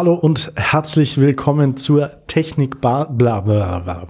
[0.00, 3.12] Hallo und herzlich willkommen zur Technik Bar.
[3.12, 4.06] Bla, bla, bla.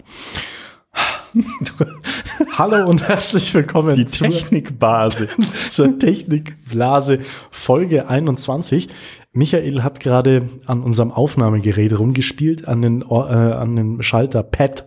[2.57, 5.29] Hallo und herzlich willkommen Die Technikbase.
[5.69, 7.19] zur Technikblase
[7.51, 8.89] Folge 21.
[9.33, 14.87] Michael hat gerade an unserem Aufnahmegerät rumgespielt, an den, äh, an den Schalter Pad.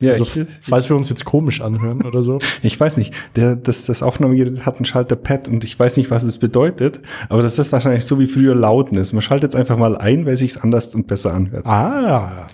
[0.00, 2.38] Ja, also, ich- falls wir uns jetzt komisch anhören oder so.
[2.62, 6.10] Ich weiß nicht, der, das, das Aufnahmegerät hat einen Schalter Pad und ich weiß nicht,
[6.10, 9.12] was es bedeutet, aber das ist wahrscheinlich so wie früher Lautness.
[9.12, 11.66] Man schaltet es einfach mal ein, weil sich's anders und besser anhört.
[11.66, 12.46] Ah,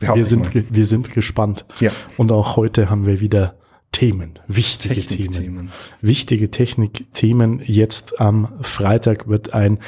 [0.00, 0.64] Behaupte wir sind, mal.
[0.68, 1.64] wir sind gespannt.
[1.80, 1.92] Ja.
[2.18, 3.54] Und auch heute haben wir wieder
[3.92, 5.06] Themen, wichtige Themen.
[5.08, 5.70] Technikthemen.
[6.00, 7.60] Wichtige Technikthemen.
[7.64, 9.78] Jetzt am Freitag wird ein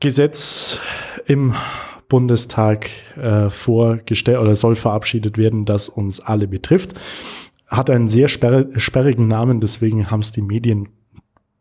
[0.00, 0.78] Gesetz
[1.26, 1.54] im
[2.08, 6.94] Bundestag äh, vorgestellt oder soll verabschiedet werden, das uns alle betrifft.
[7.66, 10.88] Hat einen sehr sperr sperrigen Namen, deswegen haben es die Medien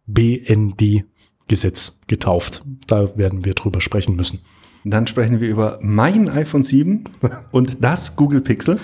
[0.06, 2.64] BND-Gesetz getauft.
[2.88, 4.42] Da werden wir drüber sprechen müssen.
[4.84, 7.06] Dann sprechen wir über mein iPhone 7
[7.52, 8.80] und das Google Pixel.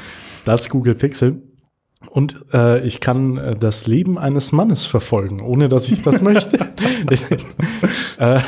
[0.45, 1.41] Das Google Pixel.
[2.09, 6.57] Und äh, ich kann äh, das Leben eines Mannes verfolgen, ohne dass ich das möchte.
[8.17, 8.39] äh,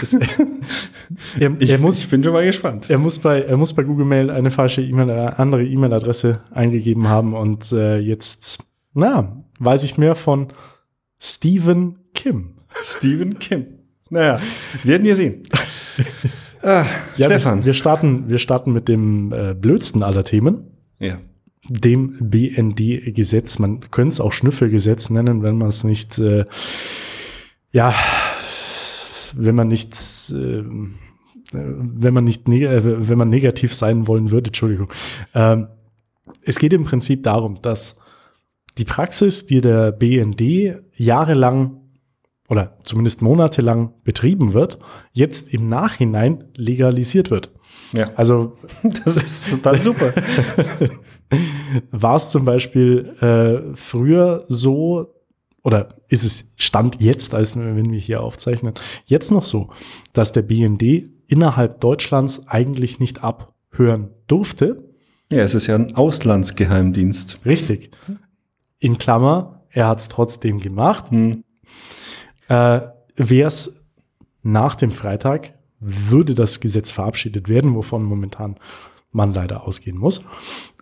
[0.00, 0.14] es,
[1.38, 2.90] er, Ich, er, muss, ich bin schon mal gespannt.
[2.90, 7.08] er, muss bei, er muss bei Google Mail eine falsche E-Mail, eine andere E-Mail-Adresse eingegeben
[7.08, 8.58] haben und äh, jetzt,
[8.92, 10.48] na, weiß ich mehr von
[11.18, 12.54] Stephen Kim.
[12.82, 13.66] Stephen Kim.
[14.10, 14.40] Naja,
[14.82, 15.42] werden wir sehen.
[16.66, 16.86] Ah,
[17.18, 17.58] Ja, Stefan.
[17.58, 20.70] Wir, wir, starten, wir starten mit dem äh, blödsten aller Themen.
[20.98, 21.18] ja.
[21.68, 23.58] dem BND-Gesetz.
[23.58, 26.46] Man könnte es auch Schnüffelgesetz nennen, wenn man es nicht, äh,
[27.70, 27.94] ja,
[29.36, 29.94] wenn man nicht,
[30.32, 30.64] äh,
[31.52, 34.92] wenn man nicht, neg äh, wenn man negativ sein wollen würde, Entschuldigung.
[35.34, 35.68] Ähm,
[36.42, 37.98] es geht im Prinzip darum, dass
[38.78, 41.80] die Praxis, die der BND jahrelang
[42.48, 44.78] oder zumindest monatelang betrieben wird,
[45.12, 47.50] jetzt im Nachhinein legalisiert wird.
[47.92, 48.06] ja.
[48.16, 48.58] Also
[49.04, 50.12] Das ist total super.
[51.90, 55.13] war es zum Beispiel äh, früher so,
[55.64, 58.74] oder ist es Stand jetzt, als wenn wir hier aufzeichnen,
[59.06, 59.70] jetzt noch so,
[60.12, 64.84] dass der BND innerhalb Deutschlands eigentlich nicht abhören durfte?
[65.32, 67.40] Ja, es ist ja ein Auslandsgeheimdienst.
[67.46, 67.90] Richtig.
[68.78, 71.10] In Klammer, er hat es trotzdem gemacht.
[71.10, 71.42] Hm.
[72.48, 72.80] Äh,
[73.16, 73.84] Wäre es
[74.42, 78.56] nach dem Freitag, würde das Gesetz verabschiedet werden, wovon momentan
[79.12, 80.24] man leider ausgehen muss,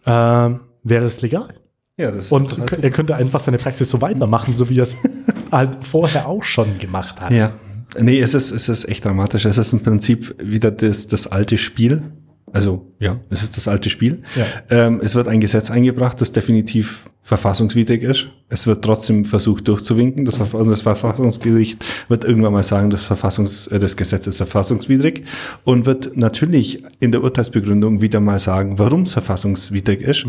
[0.04, 1.61] äh, wäre es legal.
[2.02, 4.96] Ja, Und er könnte einfach seine Praxis so weitermachen, so wie er es
[5.52, 7.30] halt vorher auch schon gemacht hat.
[7.30, 7.52] Ja.
[7.98, 9.44] Nee, es ist, es ist echt dramatisch.
[9.44, 12.02] Es ist im Prinzip wieder das, das alte Spiel.
[12.52, 14.22] Also, ja, es ist das alte Spiel.
[14.36, 14.46] Ja.
[14.86, 18.26] Ähm, es wird ein Gesetz eingebracht, das definitiv verfassungswidrig ist.
[18.48, 20.24] Es wird trotzdem versucht durchzuwinken.
[20.24, 25.22] Das, Verfa- das Verfassungsgericht wird irgendwann mal sagen, das, Verfassungs, äh, das Gesetz ist verfassungswidrig
[25.64, 30.26] und wird natürlich in der Urteilsbegründung wieder mal sagen, warum es verfassungswidrig ist.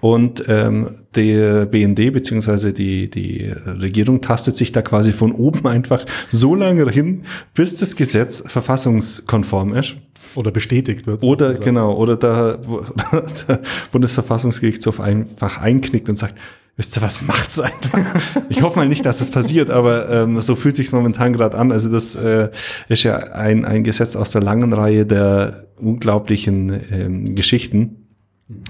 [0.00, 6.04] Und ähm, der BND beziehungsweise die, die Regierung tastet sich da quasi von oben einfach
[6.30, 7.22] so lange hin,
[7.54, 9.96] bis das Gesetz verfassungskonform ist.
[10.34, 11.22] Oder bestätigt wird.
[11.22, 11.64] Oder sozusagen.
[11.64, 12.84] genau, oder da, wo,
[13.48, 13.60] der
[13.92, 16.36] Bundesverfassungsgerichtshof einfach einknickt und sagt,
[16.76, 18.00] wisst ihr was, macht's einfach.
[18.48, 21.72] Ich hoffe mal nicht, dass das passiert, aber ähm, so fühlt sich's momentan gerade an.
[21.72, 22.50] Also das äh,
[22.88, 28.08] ist ja ein, ein Gesetz aus der langen Reihe der unglaublichen ähm, Geschichten,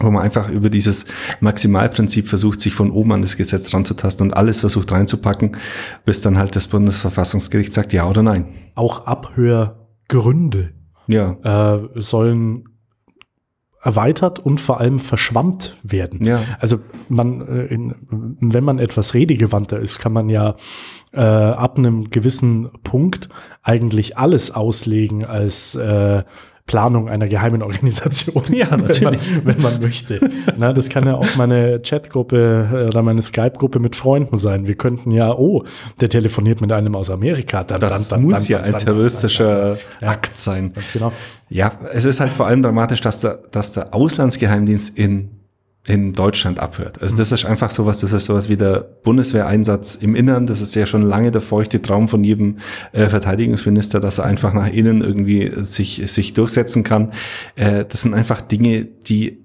[0.00, 1.06] wo man einfach über dieses
[1.41, 5.56] Maximalprinzip versucht, sich von oben an das Gesetz ranzutasten und alles versucht reinzupacken,
[6.04, 8.47] bis dann halt das Bundesverfassungsgericht sagt ja oder nein.
[8.74, 10.72] Auch Abhörgründe
[11.06, 12.69] Ja, äh, sollen
[13.84, 16.25] erweitert und vor allem verschwammt werden.
[16.25, 16.41] Ja.
[16.59, 16.78] Also
[17.09, 17.94] man, äh, in,
[18.41, 20.56] wenn man etwas redegewandter ist, kann man ja
[21.12, 23.28] äh, ab einem gewissen Punkt
[23.62, 26.25] eigentlich alles auslegen als äh,
[26.66, 28.42] Planung einer geheimen Organisation.
[28.50, 29.47] Ja, Wenn man, natürlich.
[29.47, 30.20] wenn man möchte.
[30.56, 34.66] Na, das kann ja auch meine Chatgruppe äh, oder meine Skype-Gruppe mit Freunden sein.
[34.66, 35.65] Wir könnten ja, oh,
[36.00, 37.65] der telefoniert mit einem aus Amerika.
[37.65, 39.77] Dann, das dann, dann, muss ja ein terroristischer.
[40.00, 40.72] Akt sein.
[40.72, 41.12] Ganz genau.
[41.50, 45.43] Ja, es ist halt vor allem dramatisch, dass der, dass der Auslandsgeheimdienst in,
[45.86, 47.03] in Deutschland abhört.
[47.03, 50.47] Also das ist einfach sowas, das ist sowas wie der Bundeswehreinsatz im Innern.
[50.47, 52.57] Das ist ja schon lange der feuchte Traum von jedem
[52.92, 57.13] äh, Verteidigungsminister, dass er einfach nach innen irgendwie sich, sich durchsetzen kann.
[57.57, 59.45] Äh, das sind einfach Dinge, die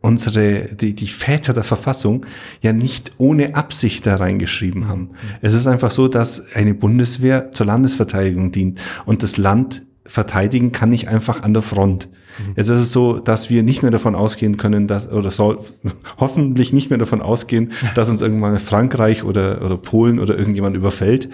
[0.00, 2.24] unsere, die, die Väter der Verfassung
[2.62, 5.10] ja nicht ohne Absicht da reingeschrieben haben.
[5.42, 10.92] Es ist einfach so, dass eine Bundeswehr zur Landesverteidigung dient und das Land verteidigen kann
[10.92, 12.08] ich einfach an der Front.
[12.38, 12.52] Mhm.
[12.56, 15.58] Jetzt ist es so, dass wir nicht mehr davon ausgehen können, dass, oder soll
[16.18, 21.28] hoffentlich nicht mehr davon ausgehen, dass uns irgendwann Frankreich oder, oder Polen oder irgendjemand überfällt.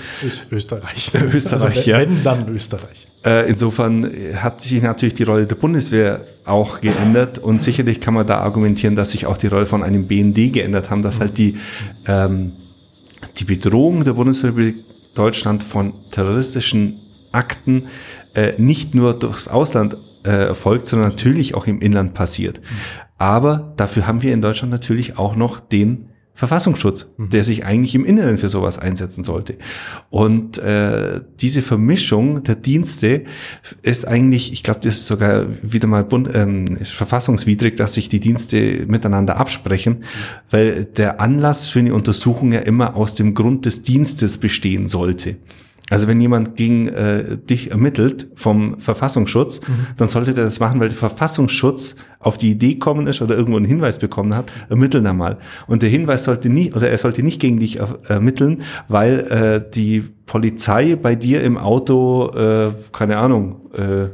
[0.50, 1.12] Österreich.
[1.34, 1.98] Österreich, ja.
[1.98, 3.06] Wenn, dann Österreich.
[3.24, 8.26] Äh, insofern hat sich natürlich die Rolle der Bundeswehr auch geändert und sicherlich kann man
[8.26, 11.56] da argumentieren, dass sich auch die Rolle von einem BND geändert haben, dass halt die,
[12.06, 12.52] ähm,
[13.38, 14.76] die Bedrohung der Bundesrepublik
[15.14, 17.00] Deutschland von terroristischen
[17.32, 17.86] Akten
[18.34, 19.96] äh, nicht nur durchs Ausland
[20.26, 22.60] äh, erfolgt, sondern natürlich auch im Inland passiert.
[23.18, 27.30] Aber dafür haben wir in Deutschland natürlich auch noch den Verfassungsschutz, mhm.
[27.30, 29.56] der sich eigentlich im Inneren für sowas einsetzen sollte.
[30.10, 33.24] Und äh, diese Vermischung der Dienste
[33.80, 38.20] ist eigentlich, ich glaube, das ist sogar wieder mal bund, ähm, verfassungswidrig, dass sich die
[38.20, 40.04] Dienste miteinander absprechen, mhm.
[40.50, 45.36] weil der Anlass für eine Untersuchung ja immer aus dem Grund des Dienstes bestehen sollte.
[45.88, 49.86] Also wenn jemand gegen äh, dich ermittelt vom Verfassungsschutz, mhm.
[49.96, 53.56] dann sollte der das machen, weil der Verfassungsschutz auf die Idee kommen ist oder irgendwo
[53.56, 55.38] einen Hinweis bekommen hat, ermitteln einmal.
[55.68, 57.78] Und der Hinweis sollte nicht, oder er sollte nicht gegen dich
[58.08, 64.08] ermitteln, weil äh, die Polizei bei dir im Auto, äh, keine Ahnung, äh,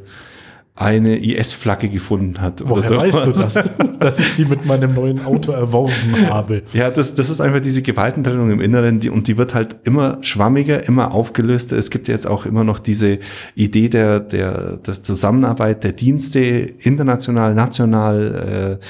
[0.74, 2.62] eine IS-Flagge gefunden hat.
[2.66, 2.96] Woher so.
[2.96, 3.54] weißt du das?
[3.98, 6.62] dass ich die mit meinem neuen Auto erworben habe.
[6.72, 10.18] Ja, das, das ist einfach diese Gewaltentrennung im Inneren die, und die wird halt immer
[10.22, 11.76] schwammiger, immer aufgelöster.
[11.76, 13.18] Es gibt jetzt auch immer noch diese
[13.54, 18.84] Idee der, der, der Zusammenarbeit der Dienste international, national, äh,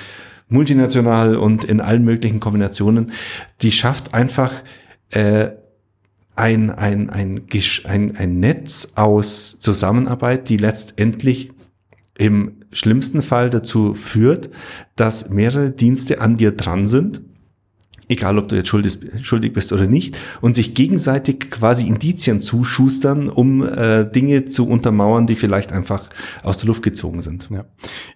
[0.48, 3.10] multinational und in allen möglichen Kombinationen.
[3.60, 4.52] Die schafft einfach
[5.10, 5.50] äh,
[6.36, 7.42] ein, ein, ein,
[7.84, 11.50] ein, ein Netz aus Zusammenarbeit, die letztendlich
[12.18, 14.50] im schlimmsten Fall dazu führt,
[14.96, 17.22] dass mehrere Dienste an dir dran sind,
[18.08, 23.62] egal ob du jetzt schuldig, bist oder nicht, und sich gegenseitig quasi Indizien zuschustern, um
[23.66, 26.10] äh, Dinge zu untermauern, die vielleicht einfach
[26.42, 27.48] aus der Luft gezogen sind.
[27.50, 27.64] Ja.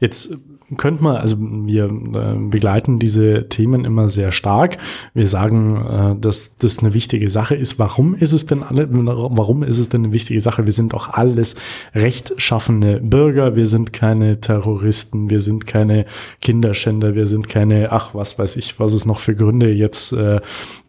[0.00, 0.36] Jetzt
[0.76, 4.78] könnte man, also wir äh, begleiten diese Themen immer sehr stark.
[5.14, 7.78] Wir sagen, äh, dass das eine wichtige Sache ist.
[7.78, 10.66] Warum ist es denn alle, warum ist es denn eine wichtige Sache?
[10.66, 11.54] Wir sind doch alles
[11.94, 13.54] rechtschaffene Bürger.
[13.54, 15.30] Wir sind keine Terroristen.
[15.30, 16.04] Wir sind keine
[16.40, 17.14] Kinderschänder.
[17.14, 20.40] Wir sind keine, ach, was weiß ich, was es noch für Gründe jetzt äh,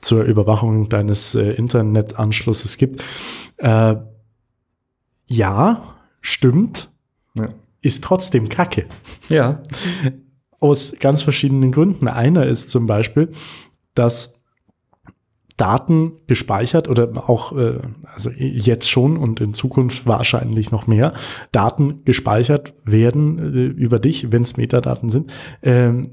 [0.02, 3.04] zur Überwachung deines äh, Internetanschlusses gibt.
[3.58, 3.96] Äh,
[5.28, 5.84] ja,
[6.22, 6.90] stimmt.
[7.38, 7.50] Ja
[7.82, 8.86] ist trotzdem Kacke.
[9.30, 9.62] Ja.
[10.60, 12.08] Aus ganz verschiedenen Gründen.
[12.08, 13.32] Einer ist zum Beispiel,
[13.94, 14.38] dass
[15.58, 17.80] Daten gespeichert oder auch, äh,
[18.14, 21.14] also jetzt schon und in Zukunft wahrscheinlich noch mehr,
[21.52, 25.32] Daten gespeichert werden äh, über dich, wenn es Metadaten sind,
[25.64, 26.04] ähm,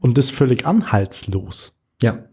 [0.00, 1.76] und das völlig anhaltslos.
[2.02, 2.24] Ja.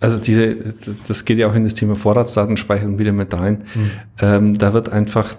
[0.00, 0.74] Also diese,
[1.06, 3.64] das geht ja auch in das Thema Vorratsdatenspeicherung wieder mit rein.
[3.72, 3.90] Hm.
[4.20, 5.34] Ähm, da wird einfach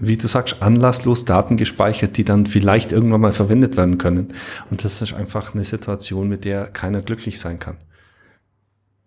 [0.00, 4.28] wie du sagst, anlasslos Daten gespeichert, die dann vielleicht irgendwann mal verwendet werden können.
[4.70, 7.76] Und das ist einfach eine Situation, mit der keiner glücklich sein kann.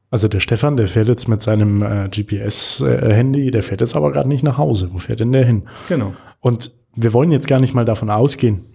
[0.10, 4.28] Also der Stefan, der fährt jetzt mit seinem äh, GPS-Handy, der fährt jetzt aber gerade
[4.28, 4.90] nicht nach Hause.
[4.92, 5.64] Wo fährt denn der hin?
[5.88, 6.14] Genau.
[6.42, 8.66] Und wir wollen jetzt gar nicht mal davon ausgehen,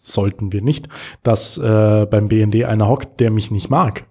[0.00, 0.88] sollten wir nicht,
[1.24, 4.04] dass äh, beim BND einer hockt, der mich nicht mag.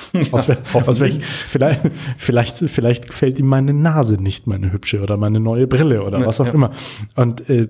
[0.30, 1.80] Was, wär, was wär, vielleicht,
[2.16, 6.40] vielleicht, vielleicht gefällt ihm meine Nase nicht, meine hübsche oder meine neue Brille oder was
[6.40, 6.52] auch ja.
[6.52, 6.70] immer.
[7.16, 7.68] Und äh,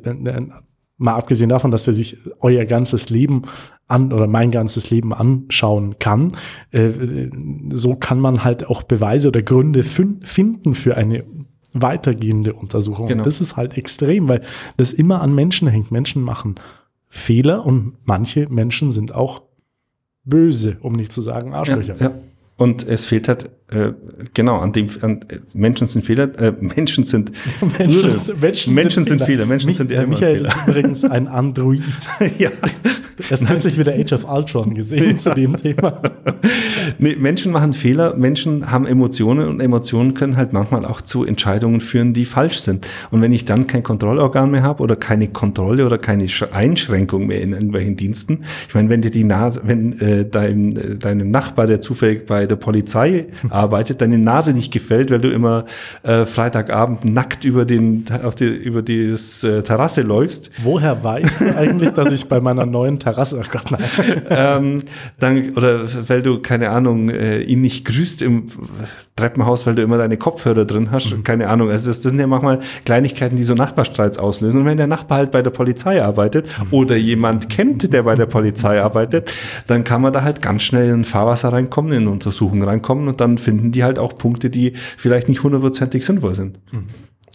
[0.99, 3.43] mal abgesehen davon, dass der sich euer ganzes Leben
[3.87, 6.33] an oder mein ganzes Leben anschauen kann,
[6.73, 6.91] äh,
[7.71, 11.25] so kann man halt auch Beweise oder Gründe finden für eine
[11.73, 13.07] weitergehende Untersuchung.
[13.07, 13.21] Genau.
[13.21, 14.43] Und das ist halt extrem, weil
[14.77, 15.91] das immer an Menschen hängt.
[15.91, 16.57] Menschen machen
[17.09, 19.43] Fehler und manche Menschen sind auch
[20.29, 21.97] böse, um nicht zu sagen Arschlöcher.
[21.99, 22.15] Ja, ja.
[22.59, 23.93] Und es fehlt halt, äh,
[24.35, 25.21] genau, an dem, an,
[25.55, 27.31] Menschen sind Fehler, äh, Menschen sind,
[27.79, 30.49] Menschen, Menschen, Menschen sind, sind Fehler, Menschen Mich, sind immer Michael Fehler.
[30.49, 31.83] ist übrigens ein Android.
[32.39, 32.51] ja.
[33.31, 36.03] Erst kürzlich wieder Age of Ultron gesehen zu dem Thema.
[36.99, 41.81] Nee, Menschen machen Fehler, Menschen haben Emotionen und Emotionen können halt manchmal auch zu Entscheidungen
[41.81, 42.87] führen, die falsch sind.
[43.11, 47.43] Und wenn ich dann kein Kontrollorgan mehr habe oder keine Kontrolle oder keine Einschränkung mehr
[47.43, 51.67] in irgendwelchen Diensten, ich meine, wenn dir die Nase, wenn äh, dein, äh, deinem Nachbar,
[51.67, 55.65] der zufällig bei der Polizei arbeitet, deine Nase nicht gefällt, weil du immer
[56.03, 60.51] äh, Freitagabend nackt über den auf die, über die äh, Terrasse läufst.
[60.63, 63.83] Woher weißt du eigentlich, dass ich bei meiner neuen Terrasse, ach Gott, nein.
[64.29, 64.83] ähm,
[65.19, 68.47] dann, oder weil du, keine Ahnung, äh, ihn nicht grüßt im
[69.17, 71.25] Treppenhaus, weil du immer deine Kopfhörer drin hast, mhm.
[71.25, 71.71] keine Ahnung.
[71.71, 74.61] Also das, das, sind ja manchmal Kleinigkeiten, die so Nachbarstreits auslösen.
[74.61, 76.67] Und wenn der Nachbar halt bei der Polizei arbeitet mhm.
[76.71, 79.31] oder jemand kennt, der bei der Polizei arbeitet,
[79.67, 83.39] dann kann man da halt ganz schnell in Fahrwasser reinkommen, in Untersuchungen reinkommen und dann
[83.39, 86.61] finden die halt auch Punkte, die vielleicht nicht hundertprozentig sinnvoll sind.
[86.73, 86.87] Mhm.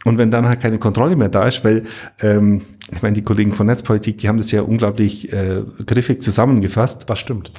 [0.06, 1.84] Und wenn dann halt keine Kontrolle mehr da ist, weil
[2.22, 7.10] ähm, ich meine, die Kollegen von Netzpolitik, die haben das ja unglaublich äh, griffig zusammengefasst.
[7.10, 7.52] Das stimmt.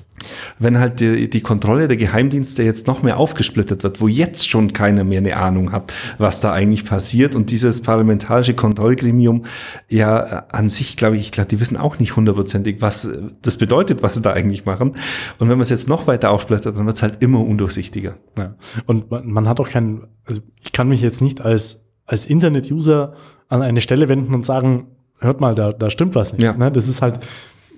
[0.58, 4.72] Wenn halt die, die Kontrolle der Geheimdienste jetzt noch mehr aufgesplittet wird, wo jetzt schon
[4.72, 9.44] keiner mehr eine Ahnung hat, was da eigentlich passiert und dieses parlamentarische Kontrollgremium
[9.88, 13.56] ja äh, an sich, glaube ich, glaube, die wissen auch nicht hundertprozentig, was äh, das
[13.56, 14.90] bedeutet, was sie da eigentlich machen.
[15.38, 18.16] Und wenn man es jetzt noch weiter aufsplittert, dann wird es halt immer undurchsichtiger.
[18.38, 18.54] Ja.
[18.86, 23.14] Und man, man hat auch keinen, also ich kann mich jetzt nicht als, als Internet-User
[23.48, 24.88] an eine Stelle wenden und sagen,
[25.20, 26.42] hört mal, da, da stimmt was nicht.
[26.42, 26.54] Ja.
[26.54, 26.70] Ne?
[26.70, 27.20] Das ist halt,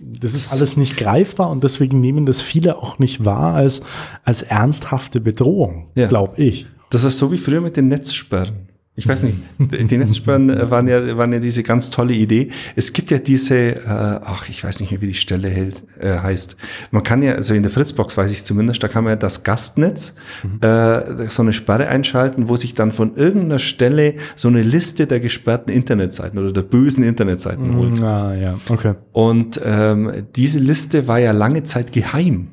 [0.01, 3.83] das ist alles nicht greifbar und deswegen nehmen das viele auch nicht wahr als,
[4.25, 6.07] als ernsthafte Bedrohung, Ja.
[6.07, 6.67] glaube ich.
[6.91, 8.66] Das ist so wie früher mit den Netzsperren.
[8.99, 12.49] Ich weiß nicht, die Netzsperren äh, waren ja, waren ja diese ganz tolle Idee.
[12.77, 16.19] Es gibt ja diese, äh, ach, ich weiß nicht mehr, wie die Stelle hält, äh,
[16.19, 16.57] heißt.
[16.91, 19.45] Man kann ja, also in der Fritzbox weiß ich zumindest, da kann man ja das
[19.45, 20.15] Gastnetz,
[20.63, 25.21] äh, so eine Sperre einschalten, wo sich dann von irgendeiner Stelle so eine Liste der
[25.21, 28.03] gesperrten Internetseiten oder der bösen Internetseiten holt.
[28.03, 28.95] Ah, ja, okay.
[29.13, 32.49] Und ähm, diese Liste war ja lange Zeit geheim.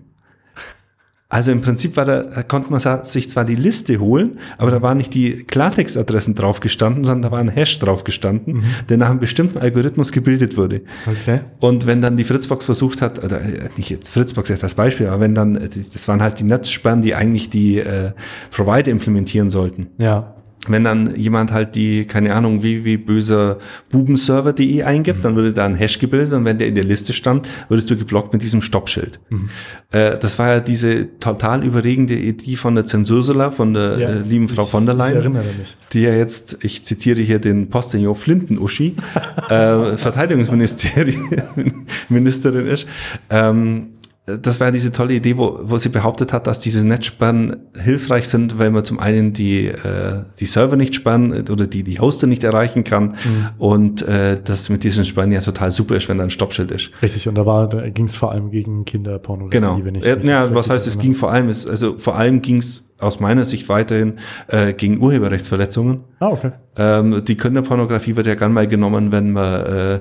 [1.33, 4.83] Also im Prinzip war da, da konnte man sich zwar die Liste holen, aber da
[4.83, 9.09] waren nicht die Klartextadressen drauf gestanden, sondern da war ein Hash drauf gestanden, der nach
[9.09, 10.81] einem bestimmten Algorithmus gebildet wurde.
[11.07, 11.39] Okay.
[11.59, 15.07] Und wenn dann die Fritzbox versucht hat, oder äh, nicht jetzt Fritzbox jetzt als Beispiel,
[15.07, 18.11] aber wenn dann, äh, das waren halt die Netzsperren, die eigentlich die äh,
[18.51, 20.35] Provider implementieren sollten Ja.
[20.69, 23.57] Wenn dann jemand halt die, keine Ahnung, wie, wie böser
[23.91, 27.47] bubenserver.de eingibt, dann würde da ein Hash gebildet und wenn der in der Liste stand,
[27.67, 29.19] würdest du geblockt mit diesem Stoppschild.
[29.91, 34.09] Äh, das war ja diese total überregende Idee von der Zensursula, von der Ja.
[34.09, 35.37] äh, lieben Frau Ich- von der Leyen,
[35.91, 38.95] die ja jetzt, ich zitiere hier den Postillon Flinten-Uschi,
[39.49, 41.15] äh, Verteidigungsministerin
[42.09, 42.87] Ministerin ist.
[43.29, 43.87] Ähm,
[44.25, 48.57] das war diese tolle Idee, wo, wo sie behauptet hat, dass diese Netzsperren hilfreich sind,
[48.57, 52.41] weil man zum einen die, äh, die Server nicht sperren oder die, die Hoster nicht
[52.45, 53.15] erreichen kann
[53.57, 56.91] und äh, das mit diesen Sperren ja total super ist, wenn da ein Stoppschild ist.
[57.01, 59.79] Richtig, und da war, da ging es vor allem gegen Kinderpornografie, Genau.
[59.83, 62.59] wenn ich ja, ja, was heißt, es ging vor allem, es, also vor allem ging
[62.59, 64.13] es aus meiner Sicht weiterhin
[64.47, 66.01] äh, gegen Urheberrechtsverletzungen.
[66.19, 66.51] Ah, okay.
[66.77, 69.99] Ähm, die Kinderpornografie wird ja gern mal genommen, wenn man äh,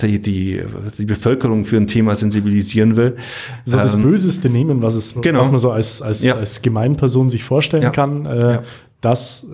[0.00, 0.62] die, die,
[0.98, 3.16] die Bevölkerung für ein Thema sensibilisieren will.
[3.64, 5.40] So das Ähm, Böseste nehmen, was es, genau.
[5.40, 6.34] was man so als, als, Ja.
[6.34, 7.90] als Gemeinperson sich vorstellen Ja.
[7.90, 8.62] kann, äh, Ja.
[9.00, 9.46] das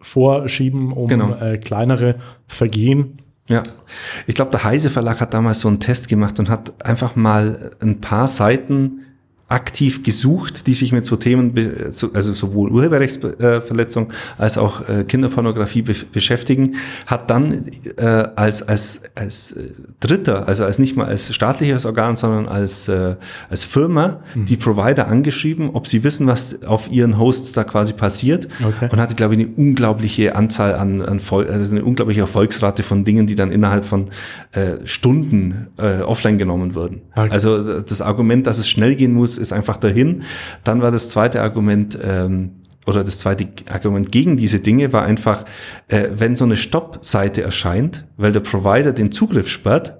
[0.00, 1.34] vorschieben, um Genau.
[1.40, 3.18] äh, kleinere Vergehen.
[3.48, 3.62] Ja,
[4.26, 7.70] ich glaube, der Heise Verlag hat damals so einen Test gemacht und hat einfach mal
[7.80, 9.00] ein paar Seiten
[9.52, 11.52] aktiv gesucht, die sich mit so Themen,
[12.14, 17.66] also sowohl Urheberrechtsverletzung als auch äh, Kinderpornografie be beschäftigen, hat dann
[17.98, 18.04] äh,
[18.34, 23.16] als, als, als äh, Dritter, also als nicht mal als staatliches Organ, sondern als, äh,
[23.50, 28.48] als Firma die Provider angeschrieben, ob sie wissen, was auf ihren Hosts da quasi passiert
[28.64, 28.88] Okay.
[28.90, 33.04] und hatte, glaube ich, eine unglaubliche Anzahl an, an Vol also eine unglaubliche Erfolgsrate von
[33.04, 34.08] Dingen, die dann innerhalb von
[34.52, 35.68] äh, Stunden
[36.06, 37.02] offline genommen wurden.
[37.14, 37.28] Okay.
[37.30, 40.22] Also das Argument, dass es schnell gehen muss, ist einfach dahin.
[40.64, 42.52] Dann war das zweite Argument, ähm,
[42.86, 45.44] oder das zweite Argument gegen diese Dinge war einfach,
[45.88, 49.98] äh, wenn so eine Stopp-Seite erscheint, weil der Provider den Zugriff sperrt,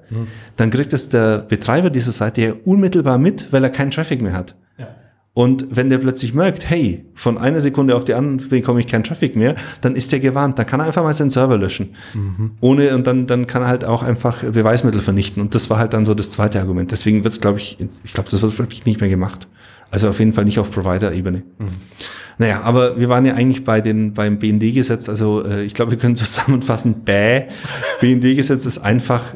[0.56, 4.32] dann kriegt es der Betreiber dieser Seite ja unmittelbar mit, weil er keinen Traffic mehr
[4.32, 4.54] hat.
[5.34, 9.04] Und wenn der plötzlich merkt, hey, von einer Sekunde auf die andere bekomme ich keinen
[9.04, 10.58] Traffic mehr, dann ist der gewarnt.
[10.58, 11.94] Dann kann er einfach mal seinen Server löschen.
[12.60, 15.40] Ohne, und dann, dann kann er halt auch einfach Beweismittel vernichten.
[15.40, 16.90] Und das war halt dann so das zweite Argument.
[16.90, 19.48] Deswegen wird es, glaube ich, ich glaube, das wird wirklich nicht mehr gemacht.
[19.90, 21.42] Also auf jeden Fall nicht auf Provider-Ebene.
[22.36, 25.08] Naja, aber wir waren ja eigentlich bei den, beim BND-Gesetz.
[25.08, 27.44] Also äh, ich glaube, wir können zusammenfassen, bäh,
[28.00, 29.34] BND-Gesetz ist einfach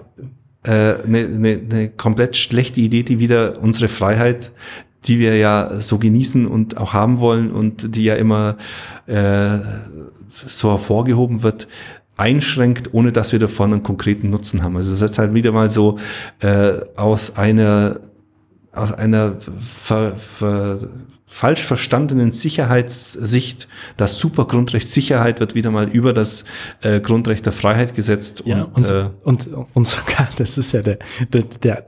[0.62, 4.50] eine äh, ne, ne komplett schlechte Idee, die wieder unsere Freiheit,
[5.06, 8.56] die wir ja so genießen und auch haben wollen und die ja immer
[9.06, 9.58] äh,
[10.46, 11.68] so hervorgehoben wird,
[12.16, 14.76] einschränkt, ohne dass wir davon einen konkreten Nutzen haben.
[14.76, 15.98] Also das ist halt wieder mal so
[16.40, 18.00] äh, aus einer
[18.72, 20.78] aus einer ver, ver,
[21.24, 26.44] falsch verstandenen Sicherheitssicht, das Supergrundrecht Sicherheit wird wieder mal über das
[26.82, 30.82] äh, Grundrecht der Freiheit gesetzt Ja, und, und, äh, und, und sogar, das ist ja
[30.82, 30.98] der,
[31.32, 31.86] der, der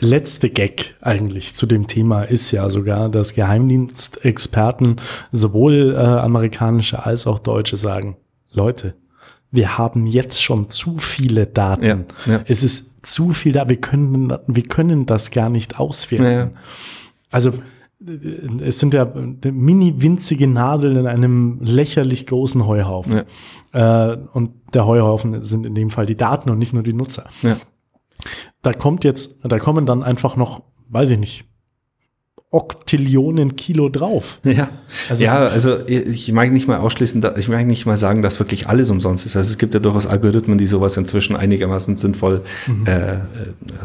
[0.00, 4.96] letzte Gag eigentlich zu dem Thema ist ja sogar, dass Geheimdienstexperten
[5.32, 8.16] sowohl äh, amerikanische als auch deutsche sagen,
[8.52, 8.94] Leute,
[9.50, 11.84] wir haben jetzt schon zu viele Daten.
[11.84, 12.40] Ja, ja.
[12.46, 16.24] Es ist zu viel da, wir können, wir können das gar nicht auswerten.
[16.24, 16.50] Ja.
[17.30, 17.52] Also
[18.60, 19.12] es sind ja
[19.50, 23.22] mini winzige Nadeln in einem lächerlich großen Heuhaufen.
[23.72, 27.28] Äh, und der Heuhaufen sind in dem Fall die Daten und nicht nur die Nutzer.
[28.62, 31.47] Da kommt jetzt, da kommen dann einfach noch, weiß ich nicht,
[32.50, 34.40] Oktillionen Kilo drauf.
[34.42, 34.70] Ja,
[35.10, 38.68] also, ja, also ich mag nicht mal ausschließen, ich mag nicht mal sagen, dass wirklich
[38.68, 39.36] alles umsonst ist.
[39.36, 42.86] Also es gibt ja durchaus Algorithmen, die sowas inzwischen einigermaßen sinnvoll mhm.
[42.86, 43.18] äh,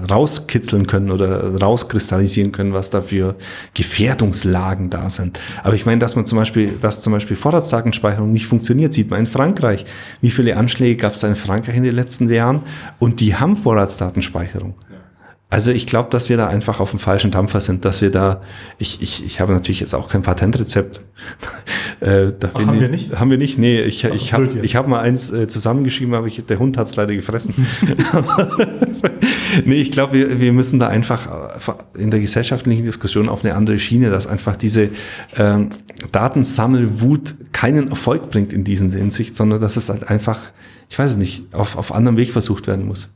[0.09, 3.35] rauskitzeln können oder rauskristallisieren können, was da für
[3.73, 5.41] Gefährdungslagen da sind.
[5.61, 9.19] Aber ich meine, dass man zum Beispiel, dass zum Beispiel Vorratsdatenspeicherung nicht funktioniert, sieht man
[9.19, 9.85] in Frankreich.
[10.21, 12.61] Wie viele Anschläge gab es da in Frankreich in den letzten Jahren?
[12.97, 14.75] Und die haben Vorratsdatenspeicherung.
[15.53, 18.41] Also ich glaube, dass wir da einfach auf dem falschen Dampfer sind, dass wir da,
[18.79, 21.01] ich, ich, ich habe natürlich jetzt auch kein Patentrezept.
[21.99, 23.19] äh, Ach, haben wir nicht?
[23.19, 26.25] Haben wir nicht, nee, ich, also ich habe ich hab mal eins äh, zusammengeschrieben, aber
[26.25, 27.53] ich, der Hund hat es leider gefressen.
[29.65, 33.53] nee, ich glaube, wir, wir müssen da einfach äh, in der gesellschaftlichen Diskussion auf eine
[33.53, 34.89] andere Schiene, dass einfach diese
[35.37, 35.69] ähm,
[36.11, 40.39] Datensammelwut keinen Erfolg bringt in diesen Hinsicht, sondern dass es halt einfach,
[40.89, 43.11] ich weiß es nicht, auf, auf anderem Weg versucht werden muss.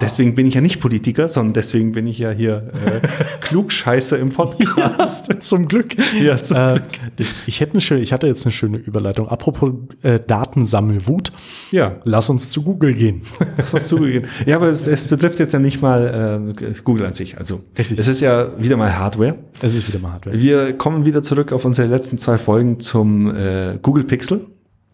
[0.00, 3.06] Deswegen bin ich ja nicht Politiker, sondern deswegen bin ich ja hier äh,
[3.40, 5.28] Klugscheißer im Podcast.
[5.28, 5.94] Ja, zum Glück.
[6.20, 7.28] Ja, zum äh, Glück.
[7.46, 9.28] Ich, hätte eine schöne, ich hatte jetzt eine schöne Überleitung.
[9.28, 9.70] Apropos
[10.02, 11.30] äh, Datensammelwut.
[11.70, 12.00] Ja.
[12.02, 13.22] Lass uns zu Google gehen.
[13.56, 14.26] Lass uns zu Google gehen.
[14.44, 17.38] Ja, aber es, es betrifft jetzt ja nicht mal äh, Google an sich.
[17.38, 17.96] Also Richtig.
[17.96, 19.38] es ist ja wieder mal Hardware.
[19.62, 20.38] Es ist wieder mal Hardware.
[20.38, 24.46] Wir kommen wieder zurück auf unsere letzten zwei Folgen zum äh, Google Pixel.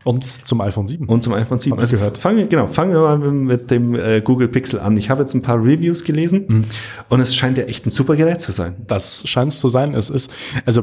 [0.04, 1.06] Und zum iPhone 7.
[1.06, 1.78] Und zum iPhone 7.
[1.78, 2.18] Also gehört.
[2.18, 4.96] Fangen wir, genau, fangen wir mal mit dem äh, Google Pixel an.
[4.96, 6.64] Ich habe jetzt ein paar Reviews gelesen mhm.
[7.08, 8.76] und es scheint ja echt ein super Gerät zu sein.
[8.86, 9.94] Das scheint es zu sein.
[9.94, 10.32] Es ist,
[10.64, 10.82] also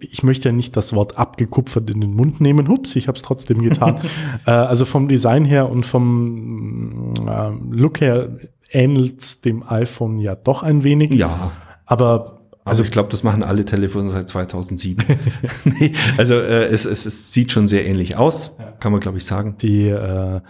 [0.00, 2.68] ich möchte ja nicht das Wort abgekupfert in den Mund nehmen.
[2.68, 4.00] Hups, ich habe es trotzdem getan.
[4.46, 8.30] äh, also vom Design her und vom äh, Look her
[8.72, 11.12] ähnelt es dem iPhone ja doch ein wenig.
[11.12, 11.52] Ja.
[11.86, 12.39] Aber
[12.70, 15.04] also ich glaube, das machen alle Telefone seit 2007.
[15.64, 19.24] nee, also äh, es, es, es sieht schon sehr ähnlich aus, kann man glaube ich
[19.24, 19.56] sagen.
[19.60, 20.40] Die äh,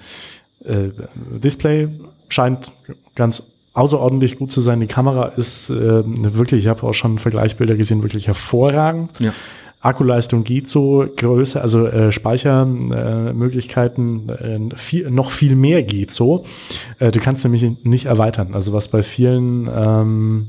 [0.64, 0.90] äh,
[1.42, 1.88] Display
[2.28, 2.72] scheint
[3.14, 4.80] ganz außerordentlich gut zu sein.
[4.80, 9.12] Die Kamera ist äh, wirklich, ich habe auch schon Vergleichsbilder gesehen, wirklich hervorragend.
[9.20, 9.32] Ja.
[9.82, 16.44] Akkuleistung geht so, Größe, also äh, Speichermöglichkeiten, äh, äh, viel, noch viel mehr geht so.
[16.98, 18.48] Äh, du kannst nämlich nicht erweitern.
[18.52, 20.48] Also was bei vielen ähm,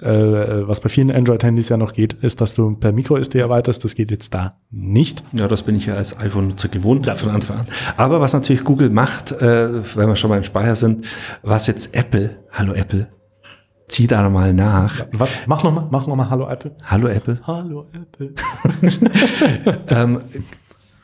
[0.00, 3.84] äh, was bei vielen Android-Handys ja noch geht, ist, dass du per Micro-SD erweiterst.
[3.84, 5.24] Das geht jetzt da nicht.
[5.32, 7.66] Ja, das bin ich ja als iPhone-Nutzer gewohnt ja, von Anfang an.
[7.96, 11.06] Aber was natürlich Google macht, äh, wenn wir schon mal im Speicher sind,
[11.42, 13.08] was jetzt Apple, hallo Apple,
[13.88, 15.00] zieh da mal nach.
[15.00, 16.76] Ja, mach noch mal, mach noch mal Hallo Apple.
[16.84, 17.40] Hallo Apple.
[17.44, 18.34] Hallo Apple.
[19.88, 20.20] ähm,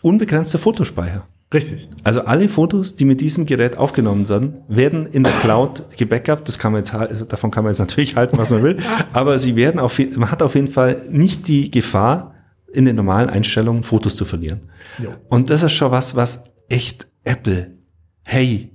[0.02, 1.24] unbegrenzter Fotospeicher.
[1.52, 1.88] Richtig.
[2.02, 6.48] Also alle Fotos, die mit diesem Gerät aufgenommen werden, werden in der Cloud gebackupt.
[6.48, 6.94] Das kann man jetzt,
[7.28, 8.78] davon kann man jetzt natürlich halten, was man will.
[9.12, 12.34] Aber sie werden auf, man hat auf jeden Fall nicht die Gefahr,
[12.74, 14.62] in den normalen Einstellungen Fotos zu verlieren.
[15.00, 15.14] Jo.
[15.28, 17.78] Und das ist schon was, was echt Apple,
[18.24, 18.72] hey,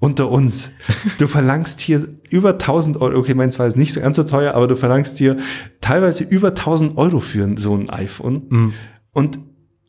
[0.00, 0.70] unter uns.
[1.18, 4.54] Du verlangst hier über 1000 Euro, okay, mein zwar ist nicht so ganz so teuer,
[4.54, 5.36] aber du verlangst hier
[5.80, 8.72] teilweise über 1000 Euro für so ein iPhone mhm.
[9.12, 9.38] und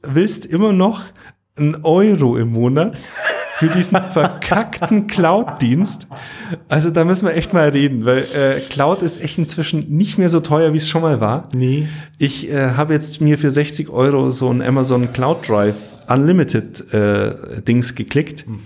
[0.03, 1.03] willst immer noch
[1.61, 2.97] ein Euro im Monat
[3.57, 6.07] für diesen verkackten Cloud-Dienst.
[6.67, 10.29] Also da müssen wir echt mal reden, weil äh, Cloud ist echt inzwischen nicht mehr
[10.29, 11.47] so teuer, wie es schon mal war.
[11.53, 11.87] Nee.
[12.17, 17.61] Ich äh, habe jetzt mir für 60 Euro so ein Amazon Cloud Drive Unlimited äh,
[17.61, 18.45] Dings geklickt.
[18.45, 18.59] Hm.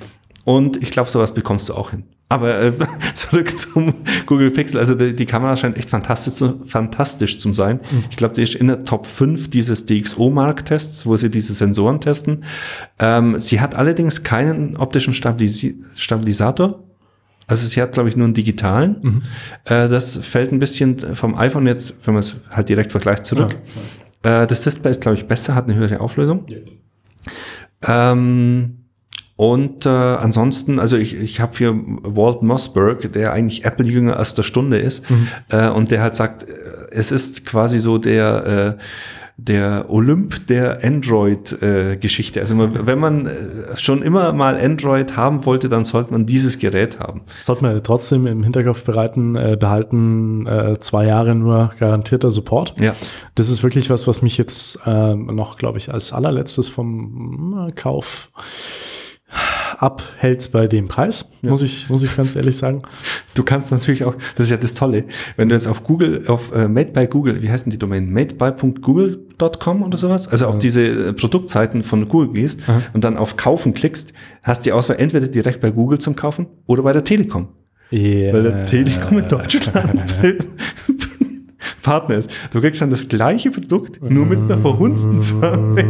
[0.45, 2.03] Und ich glaube, sowas bekommst du auch hin.
[2.27, 2.73] Aber äh,
[3.13, 3.93] zurück zum
[4.25, 4.79] Google Pixel.
[4.79, 7.79] Also die, die Kamera scheint echt fantastisch, zu, fantastisch zu sein.
[7.91, 8.05] Mhm.
[8.09, 12.43] Ich glaube, die ist in der Top 5 dieses DxO-Mark-Tests, wo sie diese Sensoren testen.
[12.99, 16.83] Ähm, sie hat allerdings keinen optischen Stabilis Stabilisator.
[17.47, 18.97] Also sie hat, glaube ich, nur einen digitalen.
[19.01, 19.21] Mhm.
[19.65, 23.55] Äh, das fällt ein bisschen vom iPhone jetzt, wenn man es halt direkt vergleicht, zurück.
[24.23, 24.43] Ja.
[24.43, 26.47] Äh, das Display ist, glaube ich, besser, hat eine höhere Auflösung.
[26.47, 28.11] Ja.
[28.11, 28.84] Ähm,
[29.37, 34.77] und äh, ansonsten, also ich, ich habe hier Walt Mossberg, der eigentlich Apple-Jünger erster Stunde
[34.77, 35.27] ist, mhm.
[35.49, 36.53] äh, und der halt sagt, äh,
[36.91, 38.81] es ist quasi so der äh,
[39.37, 42.39] der Olymp der Android-Geschichte.
[42.39, 43.31] Äh, also wenn man äh,
[43.75, 47.21] schon immer mal Android haben wollte, dann sollte man dieses Gerät haben.
[47.41, 52.79] Sollte man trotzdem im Hinterkopf bereiten, äh, behalten, äh, zwei Jahre nur garantierter Support.
[52.79, 52.93] Ja.
[53.35, 57.71] Das ist wirklich was, was mich jetzt äh, noch, glaube ich, als allerletztes vom äh,
[57.73, 58.31] Kauf
[59.81, 61.49] abhältst bei dem Preis, ja.
[61.49, 62.83] muss ich, muss ich ganz ehrlich sagen.
[63.33, 65.05] Du kannst natürlich auch, das ist ja das Tolle,
[65.37, 68.11] wenn du jetzt auf Google, auf äh, Made by Google, wie heißt denn die Domain?
[68.11, 70.59] Madeby.google.com oder sowas, also auf ja.
[70.59, 72.81] diese äh, Produktseiten von Google gehst Aha.
[72.93, 76.83] und dann auf Kaufen klickst, hast die Auswahl entweder direkt bei Google zum Kaufen oder
[76.83, 77.49] bei der Telekom.
[77.91, 78.33] Yeah.
[78.33, 80.03] Weil der Telekom in Deutschland
[81.85, 82.31] Partner ist.
[82.51, 85.83] Du kriegst dann das gleiche Produkt, nur mit einer verhunzten Farbe.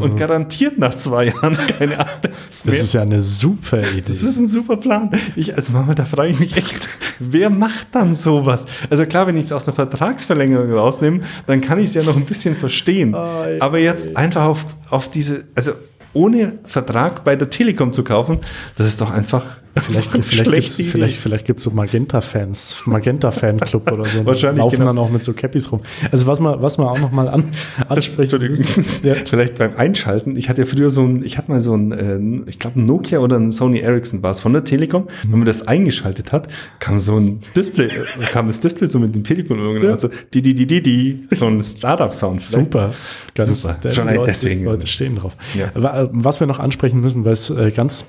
[0.00, 2.74] und garantiert nach zwei Jahren keine Updates mehr.
[2.74, 4.04] Das ist ja eine super Idee.
[4.06, 5.10] Das ist ein super Plan.
[5.34, 8.66] Ich als Mama, da frage ich mich echt, wer macht dann sowas?
[8.88, 12.16] Also klar, wenn ich es aus einer Vertragsverlängerung rausnehme, dann kann ich es ja noch
[12.16, 13.14] ein bisschen verstehen.
[13.14, 15.72] Aber jetzt einfach auf, auf diese, also
[16.12, 18.38] ohne Vertrag bei der Telekom zu kaufen,
[18.76, 19.44] das ist doch einfach
[19.76, 20.90] Vielleicht, vielleicht gibt's, Idee.
[20.90, 24.24] vielleicht, vielleicht gibt's so Magenta-Fans, Magenta-Fanclub oder so.
[24.26, 24.86] Wahrscheinlich, Laufen genau.
[24.86, 25.80] dann auch mit so Cappies rum.
[26.10, 27.50] Also was man, was man auch noch mal an,
[27.88, 28.60] ansprechen müssen.
[29.02, 29.14] Ja.
[29.14, 30.36] Vielleicht beim Einschalten.
[30.36, 32.84] Ich hatte ja früher so ein, ich hatte mal so ein, äh, ich glaube ein
[32.84, 35.06] Nokia oder ein Sony Ericsson war es von der Telekom.
[35.22, 36.48] Wenn man das eingeschaltet hat,
[36.80, 37.88] kam so ein Display,
[38.32, 39.92] kam das Display so mit dem Telekom irgendwie, Ja.
[39.92, 42.46] also die, die, die, die, die, so ein Startup-Sound.
[42.46, 42.92] Super.
[43.36, 43.78] Super.
[43.84, 44.64] die Schon Leute, deswegen.
[44.64, 45.36] Leute stehen drauf.
[45.54, 45.66] Ja.
[46.02, 48.04] Äh, Was wir noch ansprechen müssen, weil es äh, ganz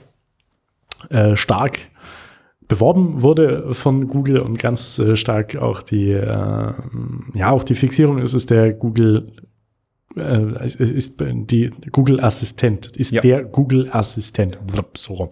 [1.10, 1.80] äh, stark
[2.68, 6.74] beworben wurde von Google und ganz äh, stark auch die, äh,
[7.34, 9.34] ja, auch die Fixierung ist es der Google
[10.16, 13.22] äh, ist die Google Assistent, ist Ja.
[13.22, 14.58] der Google Assistent.
[14.94, 15.32] So.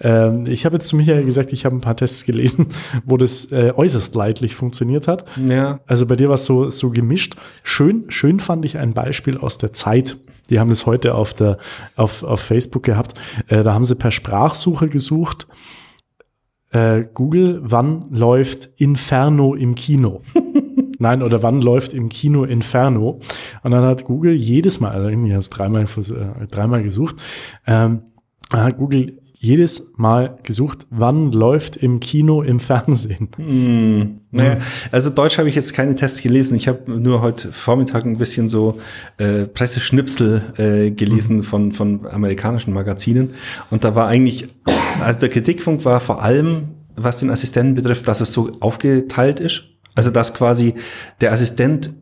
[0.00, 2.66] Ähm, ich habe jetzt zu Michael gesagt, ich habe ein paar Tests gelesen,
[3.04, 5.24] wo das äh, äußerst leidlich funktioniert hat.
[5.46, 5.80] Ja.
[5.86, 7.36] Also bei dir war es so, so gemischt.
[7.62, 10.16] Schön, schön fand ich ein Beispiel aus der Zeit.
[10.50, 11.58] Die haben das heute auf, der,
[11.96, 13.18] auf, auf Facebook gehabt.
[13.48, 15.46] Äh, da haben sie per Sprachsuche gesucht.
[16.70, 20.22] Äh, Google, wann läuft Inferno im Kino?
[20.98, 23.20] Nein, oder wann läuft im Kino Inferno?
[23.62, 27.16] Und dann hat Google jedes Mal, also irgendwie habe es dreimal, äh, dreimal gesucht,
[27.66, 28.02] ähm,
[28.50, 33.28] hat Google jedes Mal gesucht, wann läuft im Kino im Fernsehen.
[33.36, 34.20] Hm.
[34.32, 34.58] Naja,
[34.90, 36.56] also Deutsch habe ich jetzt keine Tests gelesen.
[36.56, 38.78] Ich habe nur heute Vormittag ein bisschen so
[39.18, 43.30] äh, Presseschnipsel äh, gelesen von, von amerikanischen Magazinen.
[43.70, 44.46] Und da war eigentlich,
[45.00, 46.64] also der Kritikpunkt war vor allem,
[46.96, 49.64] was den Assistenten betrifft, dass es so aufgeteilt ist.
[49.94, 50.74] Also dass quasi
[51.20, 51.94] der Assistent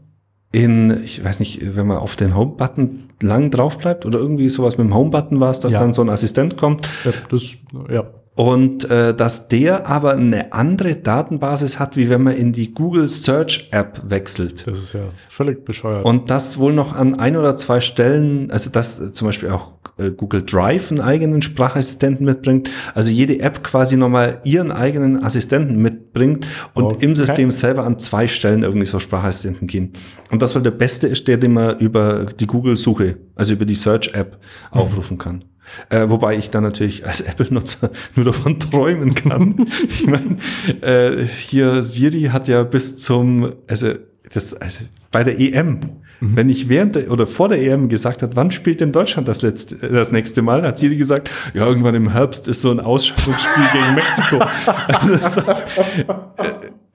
[0.55, 4.79] in, ich weiß nicht, wenn man auf den Home-Button lang drauf bleibt oder irgendwie sowas
[4.79, 5.81] mit dem Home-Button war es, dass Ja.
[5.81, 7.57] dann so ein Assistent kommt Ja, das,
[7.91, 8.05] ja.
[8.37, 13.09] und äh, dass der aber eine andere Datenbasis hat, wie wenn man in die Google
[13.09, 14.65] Search App wechselt.
[14.67, 16.05] Das ist ja völlig bescheuert.
[16.05, 19.73] Und das wohl noch an ein oder zwei Stellen, also dass zum Beispiel auch
[20.17, 26.47] Google Drive einen eigenen Sprachassistenten mitbringt, also jede App quasi nochmal ihren eigenen Assistenten mitbringt
[26.75, 27.05] und Okay.
[27.07, 29.93] im System selber an zwei Stellen irgendwie so Sprachassistenten gehen.
[30.31, 33.75] Und das wohl der beste ist der, den man über die Google-Suche, also über die
[33.75, 34.39] Search-App
[34.71, 35.45] aufrufen kann.
[35.89, 39.67] Äh, wobei ich dann natürlich als Apple-Nutzer nur davon träumen kann.
[39.89, 40.37] ich meine,
[40.83, 43.95] äh, hier Siri hat ja bis zum, also,
[44.35, 45.81] das, also bei der EM,
[46.21, 49.43] wenn ich während der, oder vor der EM gesagt hat, wann spielt denn Deutschland das
[49.43, 52.81] letzte, äh, das nächste Mal, hat Siri gesagt, ja, irgendwann im Herbst ist so ein
[52.81, 54.45] Ausscheidungsspiel gegen Mexiko.
[54.87, 55.63] Also das war,
[56.07, 56.33] ja.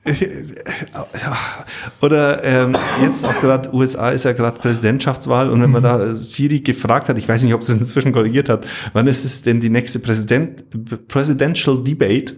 [2.01, 6.13] Oder ähm, jetzt auch gerade USA ist ja gerade Präsidentschaftswahl und wenn man da äh,
[6.13, 9.41] Siri gefragt hat, ich weiß nicht, ob sie es inzwischen korrigiert hat, wann ist es
[9.41, 10.63] denn die nächste Präsident
[11.07, 12.35] Presidential Debate,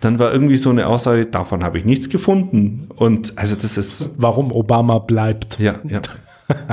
[0.00, 2.88] dann war irgendwie so eine Aussage, davon habe ich nichts gefunden.
[2.94, 5.58] Und also das ist Warum Obama bleibt.
[5.58, 6.00] ja, ja.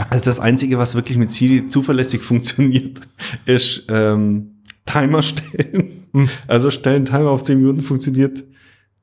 [0.09, 2.99] Also das Einzige, was wirklich mit Siri zuverlässig funktioniert,
[3.45, 6.07] ist ähm, Timer stellen.
[6.47, 8.43] Also stellen Timer auf 10 Minuten funktioniert.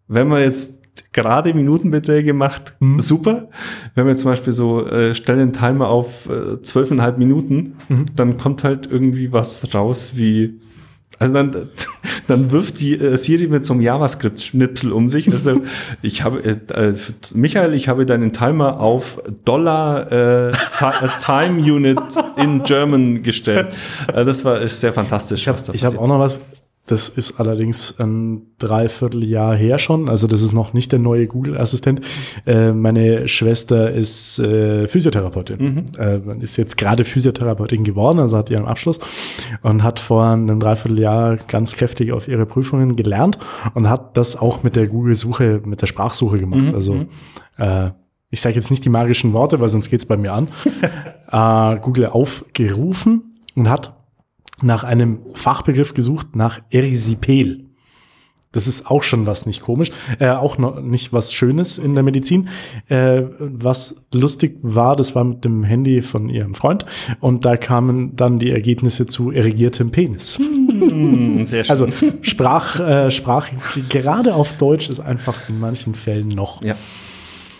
[0.09, 0.78] Wenn man jetzt
[1.13, 3.49] gerade Minutenbeträge macht, super.
[3.95, 7.77] Wenn wir zum Beispiel so äh, stellen den Timer auf äh, zwölfeinhalb Minuten,
[8.15, 10.61] dann kommt halt irgendwie was raus wie
[11.19, 11.51] also dann,
[12.29, 15.31] dann wirft die äh, Siri mit so einem JavaScript-Schnipsel um sich.
[15.31, 15.63] Also
[16.03, 16.95] ich habe, äh, äh,
[17.35, 20.55] Michael, ich habe deinen Timer auf Dollar äh, äh,
[21.21, 21.99] Time Unit
[22.37, 23.75] in German gestellt.
[24.13, 25.43] Äh, das war ist sehr fantastisch.
[25.43, 26.41] Ich habe hab auch noch was.
[26.89, 30.09] Das ist allerdings ein Dreivierteljahr her schon.
[30.09, 32.01] Also das ist noch nicht der neue Google-Assistent.
[32.47, 35.85] Äh, meine Schwester ist äh, Physiotherapeutin.
[35.99, 39.01] Äh, ist jetzt gerade Physiotherapeutin geworden, also hat ihren Abschluss
[39.63, 43.39] und hat vor einem Dreivierteljahr ganz kräftig auf ihre Prüfungen gelernt
[43.75, 46.75] und hat das auch mit der Google-Suche, mit der Sprachsuche gemacht.
[46.75, 47.05] Also
[47.59, 47.91] äh,
[48.31, 50.49] ich sage jetzt nicht die magischen Worte, weil sonst geht's bei mir an.
[51.31, 53.98] äh, Google aufgerufen und hat
[54.63, 57.65] nach einem Fachbegriff gesucht, nach Erisipel.
[58.51, 59.91] Das ist auch schon was nicht komisch,
[60.21, 62.49] äh, auch noch nicht was Schönes in der Medizin.
[62.89, 66.87] Äh, was lustig war, das war mit dem Handy von ihrem Freund
[67.21, 70.39] und da kamen dann die Ergebnisse zu erigiertem Penis.
[70.39, 71.71] Hm, sehr schön.
[71.71, 71.89] Also
[72.23, 73.49] Sprach, äh, Sprach,
[73.91, 76.63] gerade auf Deutsch ist einfach in manchen Fällen noch.
[76.63, 76.75] ja.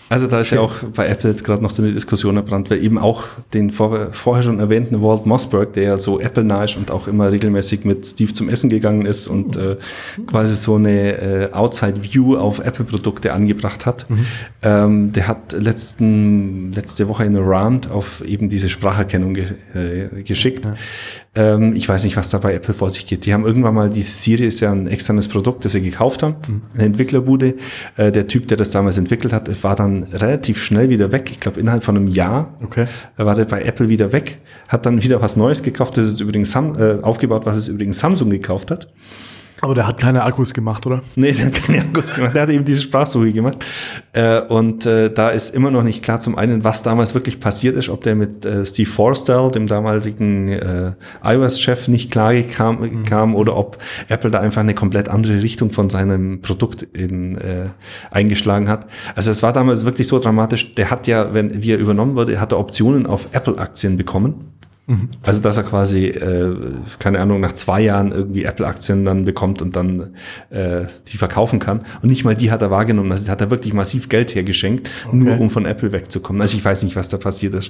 [0.09, 2.83] Also da ist ja auch bei Apple jetzt gerade noch so eine Diskussion erbrannt, weil
[2.83, 6.89] eben auch den vor, vorher schon erwähnten Walt Mossberg, der ja so Apple-nah ist und
[6.89, 9.77] auch immer regelmäßig mit Steve zum Essen gegangen ist und äh,
[10.25, 14.25] quasi so eine äh, Outside-View auf Apple-Produkte angebracht hat, mhm.
[14.63, 19.45] ähm, der hat letzten, letzte Woche eine Rant auf eben diese Spracherkennung ge
[19.75, 20.65] äh, geschickt.
[20.65, 20.73] Ja.
[21.39, 23.25] Ähm, ich weiß nicht, was da bei Apple vor sich geht.
[23.25, 26.35] Die haben irgendwann mal, die Siri ist ja ein externes Produkt, das sie gekauft haben,
[26.45, 26.61] mhm.
[26.73, 27.55] eine Entwicklerbude.
[27.95, 31.29] Äh, der Typ, der das damals entwickelt hat, war dann relativ schnell wieder weg.
[31.31, 32.87] Ich glaube, innerhalb von einem Jahr okay.
[33.15, 36.51] war der bei Apple wieder weg, hat dann wieder was Neues gekauft, das ist übrigens
[36.51, 38.89] Sam äh, aufgebaut, was es übrigens Samsung gekauft hat.
[39.61, 41.01] Aber der hat keine Akkus gemacht, oder?
[41.15, 42.33] Nee, der hat keine Akkus gemacht.
[42.35, 43.65] Der hat eben diese Sprachsuche gemacht.
[44.13, 47.75] Äh, und äh, da ist immer noch nicht klar, zum einen, was damals wirklich passiert
[47.75, 50.91] ist, ob der mit äh, Steve Forstall, dem damaligen äh,
[51.23, 53.03] iOS-Chef, nicht klar kam, mhm.
[53.03, 57.65] kam oder ob Apple da einfach eine komplett andere Richtung von seinem Produkt in, äh,
[58.11, 58.87] eingeschlagen hat.
[59.15, 60.75] Also es war damals wirklich so dramatisch.
[60.75, 64.58] Der hat ja, wenn wie er übernommen wurde, hat er Optionen auf Apple-Aktien bekommen.
[64.89, 65.09] Mhm.
[65.21, 66.51] Also, dass er quasi, äh,
[66.97, 70.15] keine Ahnung, nach zwei Jahren irgendwie Apple-Aktien dann bekommt und dann
[70.49, 71.85] äh, die verkaufen kann.
[72.01, 73.11] Und nicht mal die hat er wahrgenommen.
[73.11, 75.15] Also, hat er wirklich massiv Geld hergeschenkt, okay.
[75.15, 76.41] nur um von Apple wegzukommen.
[76.41, 77.69] Also, ich weiß nicht, was da passiert ist.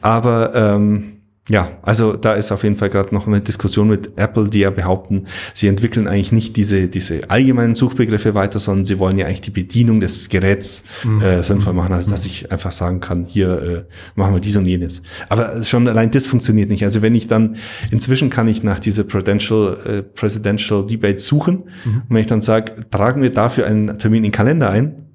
[0.00, 1.15] Aber ähm,
[1.48, 4.70] ja, also da ist auf jeden Fall gerade noch eine Diskussion mit Apple, die ja
[4.70, 9.42] behaupten, sie entwickeln eigentlich nicht diese, diese allgemeinen Suchbegriffe weiter, sondern sie wollen ja eigentlich
[9.42, 11.22] die Bedienung des Geräts mhm.
[11.22, 13.84] äh, sinnvoll machen, also dass ich einfach sagen kann, hier äh,
[14.16, 15.02] machen wir dies und jenes.
[15.28, 16.82] Aber schon allein das funktioniert nicht.
[16.82, 17.56] Also wenn ich dann,
[17.92, 22.02] inzwischen kann ich nach dieser Prudential, äh, Presidential Debate suchen mhm.
[22.08, 25.06] und wenn ich dann sage, tragen wir dafür einen Termin in den Kalender ein,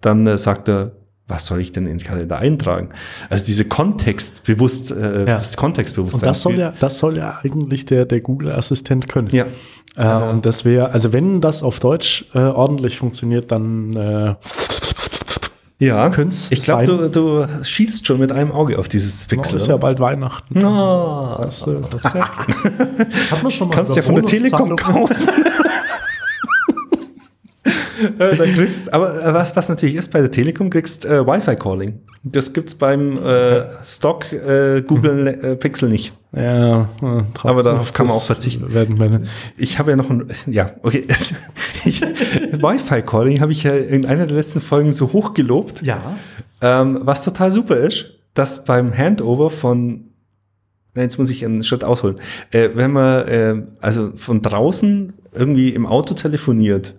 [0.00, 0.92] dann äh, sagt er,
[1.32, 2.90] was soll ich denn in den Kalender eintragen?
[3.30, 5.24] Also diese Kontextbewusst, äh, ja.
[5.24, 6.28] das Kontextbewusstsein.
[6.28, 9.28] Und das soll ja, das soll ja eigentlich der, der Google-Assistent können.
[9.32, 9.46] Ja.
[9.96, 14.34] Äh, also, und das wäre, also wenn das auf Deutsch äh, ordentlich funktioniert, dann äh,
[15.78, 16.12] ja,
[16.50, 19.56] ich glaube, du, du schielst schon mit einem Auge auf dieses Pixel.
[19.56, 20.64] Es ist ja bald Weihnachten.
[20.64, 21.38] Oh.
[21.42, 22.30] Das, äh, das ja.
[23.32, 25.16] Hat man schon mal Kannst ja von der Telekom kaufen.
[28.02, 32.00] äh, dann kriegst, aber äh, was, was natürlich ist bei der Telekom, kriegst äh, Wi-Fi-Calling.
[32.24, 36.12] Das gibt's beim äh, Stock äh, Google äh, Pixel nicht.
[36.34, 38.72] Ja, äh, aber darauf kann man auch verzichten.
[38.72, 39.24] Werden meine
[39.56, 41.06] ich habe ja noch ein, ja, okay.
[41.84, 45.82] Wi-Fi-Calling habe ich ja in einer der letzten Folgen so hoch gelobt.
[45.82, 46.00] Ja.
[46.60, 50.08] Ähm, was total super ist, dass beim Handover von
[50.94, 52.16] Jetzt muss ich einen Schritt ausholen.
[52.50, 56.94] Äh, wenn man äh, also von draußen irgendwie im Auto telefoniert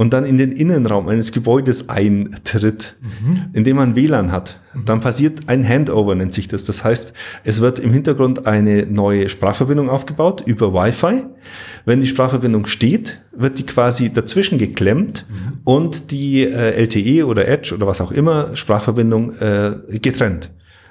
[0.00, 3.50] und dann in den Innenraum eines Gebäudes eintritt, mhm.
[3.52, 6.64] indem man WLAN hat, dann passiert ein Handover, nennt sich das.
[6.64, 7.12] Das heißt,
[7.44, 11.26] es wird im Hintergrund eine neue Sprachverbindung aufgebaut über Wi-Fi.
[11.84, 15.58] Wenn die Sprachverbindung steht, wird die quasi dazwischen geklemmt mhm.
[15.64, 20.50] und die äh, LTE oder Edge oder was auch immer Sprachverbindung äh, getrennt.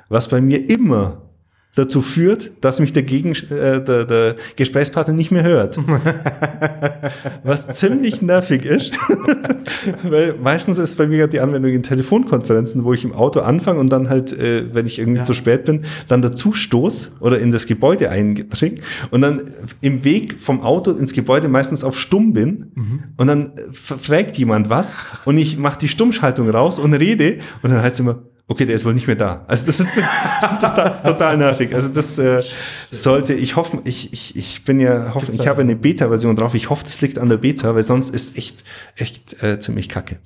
[0.09, 1.28] Was bei mir immer
[1.75, 5.77] dazu führt, dass mich der, Gegen äh, der, der Gesprächspartner nicht mehr hört.
[7.43, 8.93] Was ziemlich nervig ist,
[10.03, 13.91] weil meistens ist bei mir die Anwendung in Telefonkonferenzen, wo ich im Auto anfange und
[13.91, 15.23] dann halt, äh, wenn ich irgendwie ja.
[15.23, 18.75] zu spät bin, dann dazu stoß oder in das Gebäude eindringe
[19.11, 23.03] und dann im Weg vom Auto ins Gebäude meistens auf stumm bin mhm.
[23.17, 27.81] und dann fragt jemand was und ich mache die Stummschaltung raus und rede und dann
[27.81, 29.45] heißt es immer, okay, der ist wohl nicht mehr da.
[29.47, 29.95] Also das ist
[30.59, 31.73] total, total nervig.
[31.73, 32.41] Also das äh,
[32.91, 36.55] sollte, ich hoffe, ich, ich, ich bin ja, hoffe, ich habe eine Beta-Version drauf.
[36.55, 38.63] Ich hoffe, das liegt an der Beta, weil sonst ist echt,
[38.95, 40.17] echt äh, ziemlich kacke.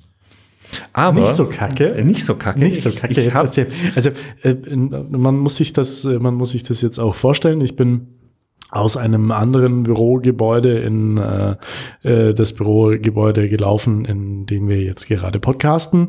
[0.92, 3.12] Aber nicht so kacke, äh, nicht so kacke, nicht so kacke.
[3.12, 3.46] Ich, ich hab,
[3.94, 4.10] also
[4.42, 7.60] äh, man muss sich das, äh, man muss sich das jetzt auch vorstellen.
[7.60, 8.08] Ich bin
[8.70, 11.56] aus einem anderen Bürogebäude in äh,
[12.02, 16.08] äh, das Bürogebäude gelaufen, in dem wir jetzt gerade podcasten.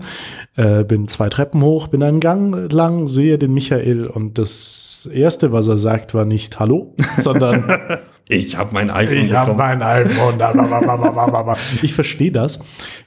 [0.56, 5.52] Äh, bin zwei Treppen hoch, bin einen Gang lang, sehe den Michael und das erste,
[5.52, 7.66] was er sagt, war nicht Hallo, sondern
[8.28, 9.18] ich habe mein iPhone.
[9.18, 10.40] Ich habe mein iPhone.
[11.82, 12.60] ich verstehe das.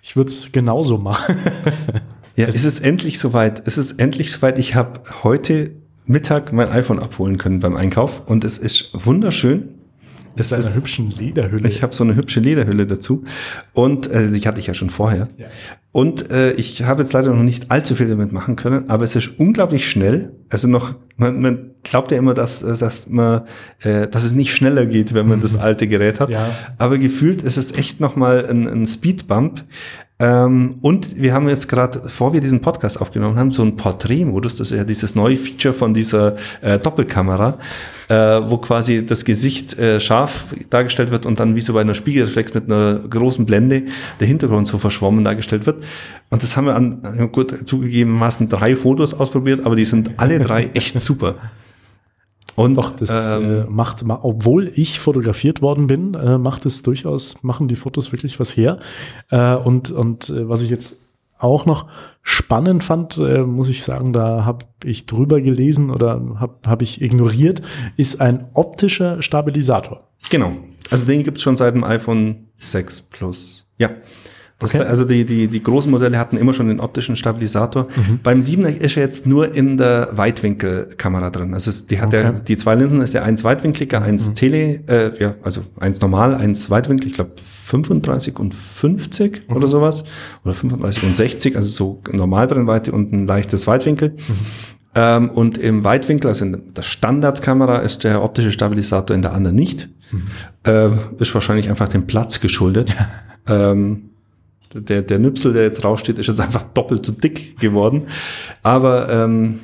[0.03, 1.37] Ich würde es genauso machen.
[2.37, 3.67] ja, es ist endlich soweit.
[3.67, 4.59] Es ist endlich soweit.
[4.59, 5.73] Ich habe heute
[6.09, 9.75] Mittag mein iPhone abholen können beim Einkauf und es ist wunderschön.
[10.37, 11.69] Es ist eine hübsche Lederhülle.
[11.69, 13.25] Ich habe so eine hübsche Lederhülle dazu
[13.73, 15.29] und äh, die hatte ich ja schon vorher.
[15.37, 15.47] Ja.
[15.91, 19.17] Und äh, ich habe jetzt leider noch nicht allzu viel damit machen können, aber es
[19.17, 20.33] ist unglaublich schnell.
[20.49, 23.43] Also noch, man, man glaubt ja immer, dass, äh, dass man,
[23.81, 25.43] äh, dass es nicht schneller geht, wenn man mhm.
[25.43, 26.31] das alte Gerät hat.
[26.31, 26.51] Ja.
[26.79, 29.65] Aber gefühlt ist es echt noch mal ein, ein Speedbump.
[30.21, 34.57] Ähm, und wir haben jetzt gerade, bevor wir diesen Podcast aufgenommen haben, so ein Porträtmodus,
[34.57, 37.59] das ist ja dieses neue Feature von dieser äh, Doppelkamera,
[38.09, 41.95] äh, wo quasi das Gesicht äh, scharf dargestellt wird und dann wie so bei einer
[41.95, 43.85] Spiegelreflex mit einer großen Blende
[44.19, 45.85] der Hintergrund so verschwommen dargestellt wird.
[46.31, 50.65] Und das haben wir an, gut, zugegebenermaßen drei Fotos ausprobiert, aber die sind alle drei
[50.75, 51.37] echt super.
[52.59, 57.41] Und Doch, das ähm, äh, macht, obwohl ich fotografiert worden bin, äh, macht es durchaus,
[57.45, 58.81] machen die Fotos wirklich was her.
[59.31, 60.97] Äh, und und äh, was ich jetzt
[61.39, 61.87] auch noch
[62.25, 67.01] spannend fand, äh, muss ich sagen, da habe ich drüber gelesen oder habe hab ich
[67.01, 67.63] ignoriert,
[67.97, 70.09] ist ein optischer Stabilisator.
[70.29, 70.57] Genau.
[70.91, 73.69] Also den gibt's schon seit dem iPhone 6 Plus.
[73.79, 73.91] Ja.
[74.61, 74.79] Okay.
[74.79, 77.85] ist, also die, die, die großen Modelle hatten immer schon den optischen Stabilisator.
[77.85, 78.21] Mhm.
[78.25, 81.55] Beim 7er ist er jetzt nur in der Weitwinkelkamera drin.
[81.55, 82.23] Also es, die hat okay.
[82.23, 84.35] ja die zwei Linsen, ist ja eins weitwinkliger, eins mhm.
[84.35, 89.57] Tele, äh, ja, also eins normal, eins Weitwinkel, ich glaube 35 und 50 mhm.
[89.57, 90.03] oder sowas.
[90.45, 94.11] Oder 35 und 60, also so Normalbrennweite und ein leichtes Weitwinkel.
[94.11, 94.35] Mhm.
[94.97, 99.55] Ähm, und im Weitwinkel, also in der Standardkamera, ist der optische Stabilisator in der anderen
[99.55, 99.89] nicht.
[100.67, 102.93] Äh, ist wahrscheinlich einfach dem Platz geschuldet.
[103.47, 104.11] ähm,
[104.75, 108.07] der, der Nüpsel, der jetzt raussteht, ist jetzt einfach doppelt so dick geworden.
[108.63, 109.61] Aber ähm,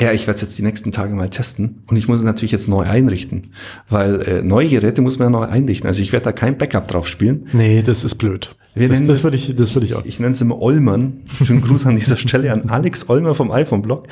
[0.00, 2.52] ja, ich werde es jetzt die nächsten Tage mal testen und ich muss es natürlich
[2.52, 3.52] jetzt neu einrichten,
[3.88, 5.86] weil äh, neue Geräte muss man ja neu einrichten.
[5.86, 7.46] Also ich werde da kein Backup drauf spielen.
[7.52, 8.56] Nee, das ist blöd.
[8.78, 10.04] Wir das, das würde ich, das würde ich auch.
[10.04, 11.20] Ich nenne es immer Olmern.
[11.44, 14.06] Schönen Gruß an dieser Stelle an Alex Olmer vom iPhone-Blog,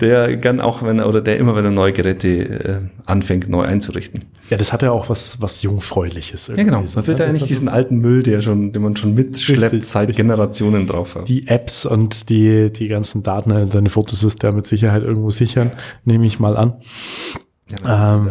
[0.00, 3.62] der gern auch, wenn er, oder der immer, wenn er neue Geräte äh, anfängt, neu
[3.62, 4.24] einzurichten.
[4.48, 6.48] Ja, das hat ja auch was, was Jungfräuliches.
[6.48, 6.82] Ja, genau.
[6.94, 10.08] Man will ja nicht diesen alten Müll, der schon, den man schon mitschleppt, richtig, seit
[10.08, 10.24] richtig.
[10.24, 11.28] Generationen drauf hat.
[11.28, 15.30] Die Apps und die, die ganzen Daten, deine Fotos wirst du ja mit Sicherheit irgendwo
[15.30, 15.72] sichern,
[16.04, 16.74] nehme ich mal an.
[17.84, 18.30] Ja, ähm,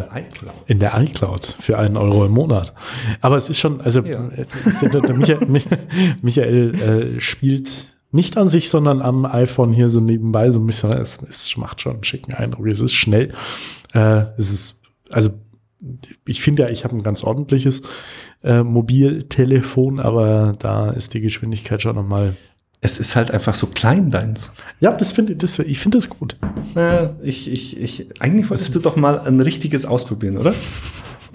[0.68, 1.58] in, der iCloud.
[1.60, 2.74] für einen Euro im Monat.
[3.22, 4.30] Aber es ist schon, also ja.
[4.30, 5.48] der Michael,
[6.22, 10.92] Michael äh, spielt nicht an sich, sondern am iPhone hier so nebenbei so ein bisschen.
[10.94, 12.68] Es, es macht schon einen schicken Eindruck.
[12.68, 13.34] Es ist schnell.
[13.94, 15.32] Äh, es ist, also
[16.26, 17.82] ich finde ja, ich habe ein ganz ordentliches
[18.44, 22.36] äh, Mobiltelefon, aber da ist die Geschwindigkeit schon nochmal
[22.82, 24.52] es ist halt einfach so klein deins.
[24.80, 26.38] Ja, das finde das, ich finde das gut.
[26.76, 30.54] Ja, ich, ich, ich, eigentlich wolltest du doch mal ein richtiges ausprobieren, oder?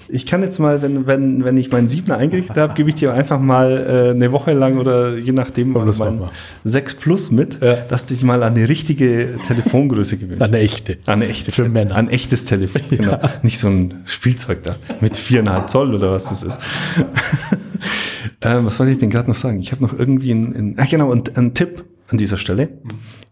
[0.09, 3.13] Ich kann jetzt mal, wenn, wenn, wenn ich meinen Siebener eingerichtet habe, gebe ich dir
[3.13, 6.21] einfach mal äh, eine Woche lang oder je nachdem mal mein
[6.65, 7.77] 6 Plus mit, ja.
[7.77, 10.43] dass dich mal an eine richtige Telefongröße gewöhnt.
[10.43, 10.99] An eine echte.
[11.07, 11.53] An eine echte.
[11.53, 11.95] Für Männer.
[11.95, 13.13] An echtes Telefon, genau.
[13.13, 13.21] Ja.
[13.43, 16.61] Nicht so ein Spielzeug da mit viereinhalb Zoll oder was das ist.
[18.41, 19.61] Ähm, was wollte ich denn gerade noch sagen?
[19.61, 21.85] Ich habe noch irgendwie einen, ach genau, einen, einen Tipp
[22.15, 22.69] an dieser Stelle.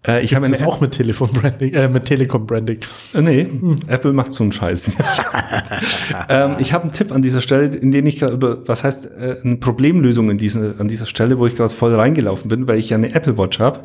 [0.05, 2.81] Äh, ich habe das auch mit Telefon-Branding, äh, mit Telekom-Branding.
[3.14, 3.79] Äh, nee, hm.
[3.87, 4.83] Apple macht so einen Scheiß
[6.29, 9.07] ähm, ich habe einen Tipp an dieser Stelle, in den ich gerade über, was heißt,
[9.07, 12.81] äh, eine Problemlösung in diese, an dieser Stelle, wo ich gerade voll reingelaufen bin, weil
[12.81, 13.83] ich ja eine Apple Watch habe,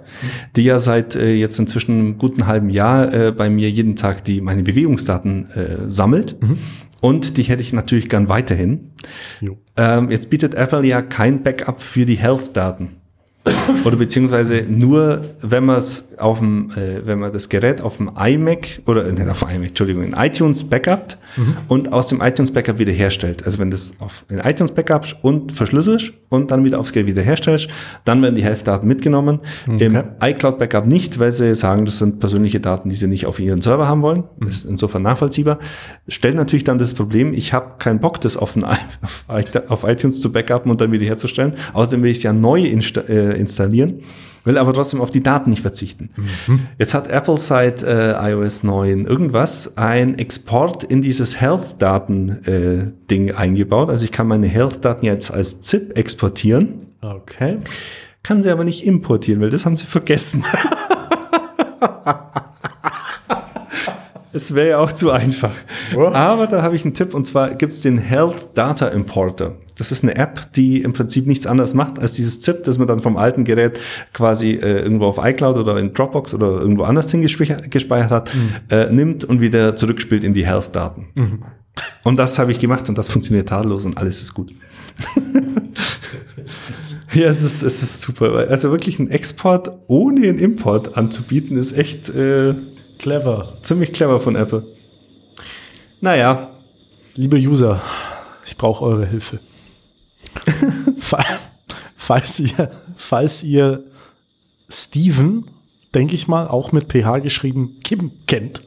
[0.56, 4.24] die ja seit äh, jetzt inzwischen einem guten halben Jahr äh, bei mir jeden Tag
[4.24, 6.42] die meine Bewegungsdaten äh, sammelt.
[6.42, 6.58] Mhm.
[7.02, 8.90] Und die hätte ich natürlich gern weiterhin.
[9.78, 12.96] Ähm, jetzt bietet Apple ja kein Backup für die Health-Daten.
[13.86, 18.12] Oder beziehungsweise nur, wenn man es auf dem, äh, wenn man das Gerät auf dem
[18.18, 21.58] iMac oder nicht auf iMac, Entschuldigung, in iTunes backupt mhm.
[21.67, 23.45] und aus dem iTunes Backup wiederherstellt.
[23.45, 27.69] Also wenn das auf in iTunes backups und verschlüsselst und dann wieder aufs Gerät wiederherstellst,
[28.04, 29.39] dann werden die Health-Daten mitgenommen.
[29.67, 29.86] Okay.
[29.86, 33.39] Im iCloud Backup nicht, weil sie sagen, das sind persönliche Daten, die sie nicht auf
[33.39, 34.23] ihren Server haben wollen.
[34.39, 34.47] Mhm.
[34.47, 35.60] ist insofern nachvollziehbar.
[36.08, 38.65] Stellt natürlich dann das Problem, ich habe keinen Bock, das auf, ein,
[39.67, 41.54] auf, iTunes zu backuppen und dann wiederherzustellen.
[41.73, 44.02] Außerdem will ich es ja neu insta äh, installieren
[44.48, 46.10] will aber trotzdem auf die Daten nicht verzichten.
[46.48, 46.62] Mhm.
[46.80, 53.90] Jetzt hat Apple seit äh, iOS 9 irgendwas ein Export in dieses Health-Daten-Ding äh, eingebaut.
[53.90, 56.76] Also ich kann meine Health-Daten jetzt als ZIP exportieren.
[57.02, 57.58] Okay.
[58.24, 60.44] Kann sie aber nicht importieren, weil das haben sie vergessen.
[64.34, 65.54] Es wäre ja auch zu einfach.
[65.96, 66.06] Oh.
[66.14, 69.54] Aber da habe ich einen Tipp und zwar gibt es den Health Data Importer.
[69.78, 72.88] Das ist eine App, die im Prinzip nichts anderes macht als dieses ZIP, das man
[72.88, 73.80] dann vom alten Gerät
[74.13, 78.50] quasi äh, irgendwo auf iCloud oder in Dropbox oder irgendwo anders hingespeichert hat, mhm.
[78.70, 81.08] äh, nimmt und wieder zurückspielt in die Health-Daten.
[81.16, 81.44] Mhm.
[82.04, 84.52] Und das habe ich gemacht und das funktioniert tadellos und alles ist gut.
[87.13, 88.48] ja, es ist, es ist super.
[88.50, 92.56] Also wirklich ein Export ohne einen Import anzubieten, ist echt äh,
[92.98, 93.54] Clever.
[93.62, 94.66] Ziemlich clever von Apple.
[96.02, 96.50] Naja.
[97.16, 97.82] Liebe User,
[98.46, 99.40] ich brauche eure Hilfe.
[101.95, 103.84] falls ihr, falls ihr
[104.69, 105.45] Steven,
[105.93, 108.62] denke ich mal, auch mit PH geschrieben, Kim kennt,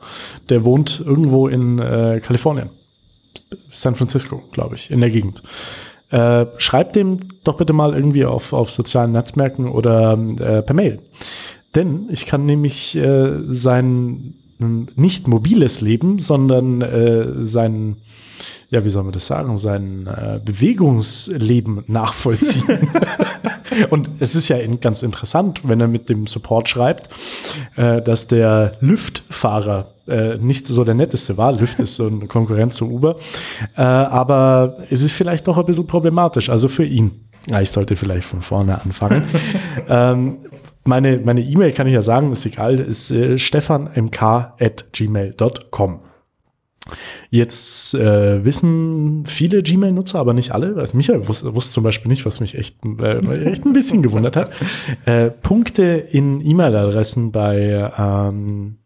[0.49, 2.71] der wohnt irgendwo in äh, Kalifornien.
[3.71, 5.43] San Francisco, glaube ich, in der Gegend.
[6.11, 11.01] äh, schreibt dem doch bitte mal irgendwie auf, auf sozialen Netzwerken oder äh, per Mail.
[11.75, 17.99] Denn ich kann nämlich äh, sein hm, nicht mobiles Leben, sondern äh, sein,
[18.71, 22.91] ja, wie soll man das sagen, sein äh, Bewegungsleben nachvollziehen.
[23.91, 27.11] Und es ist ja in, ganz interessant, wenn er mit dem Support schreibt,
[27.77, 31.53] äh, dass der Lüftfahrer äh, nicht so der netteste war.
[31.53, 33.17] Lyft ist so eine Konkurrenz zu Uber.
[33.77, 37.27] Äh, aber es ist vielleicht doch ein bisschen problematisch, also für ihn.
[37.49, 39.25] Ja, ich sollte vielleicht von vorne anfangen.
[39.89, 40.39] ähm,
[40.85, 46.01] meine meine E-Mail kann ich ja sagen, ist egal, ist äh, stefanmk.gmail.com.
[47.31, 50.77] Jetzt äh, wissen viele Gmail-Nutzer, aber nicht alle.
[50.77, 54.37] Also Michael wusste, wusste zum Beispiel nicht, was mich echt, äh, echt ein bisschen gewundert
[54.37, 54.51] hat.
[55.05, 58.79] Äh, Punkte in E-Mail-Adressen bei ähm,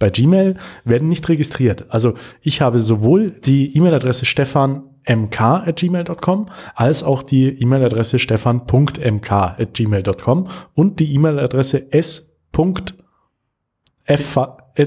[0.00, 1.86] bei Gmail werden nicht registriert.
[1.90, 11.92] Also ich habe sowohl die E-Mail-Adresse stefanmk.gmail.com als auch die E-Mail-Adresse stefan.mk.gmail.com und die E-Mail-Adresse
[11.92, 12.22] s.f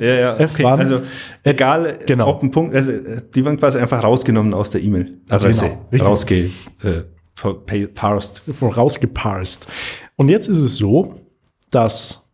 [0.01, 0.65] ja, ja, okay.
[0.65, 1.01] Also
[1.43, 2.29] egal, genau.
[2.29, 2.91] ob ein Punkt, also
[3.35, 5.77] die waren quasi einfach rausgenommen aus der E-Mail-Adresse.
[5.91, 6.49] Genau, rausge,
[6.83, 8.41] äh, parsed.
[8.61, 9.67] Rausgeparst.
[10.15, 11.21] Und jetzt ist es so,
[11.69, 12.29] dass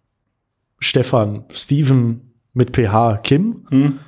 [0.80, 4.00] Stefan, Steven, mit PH Kim hm.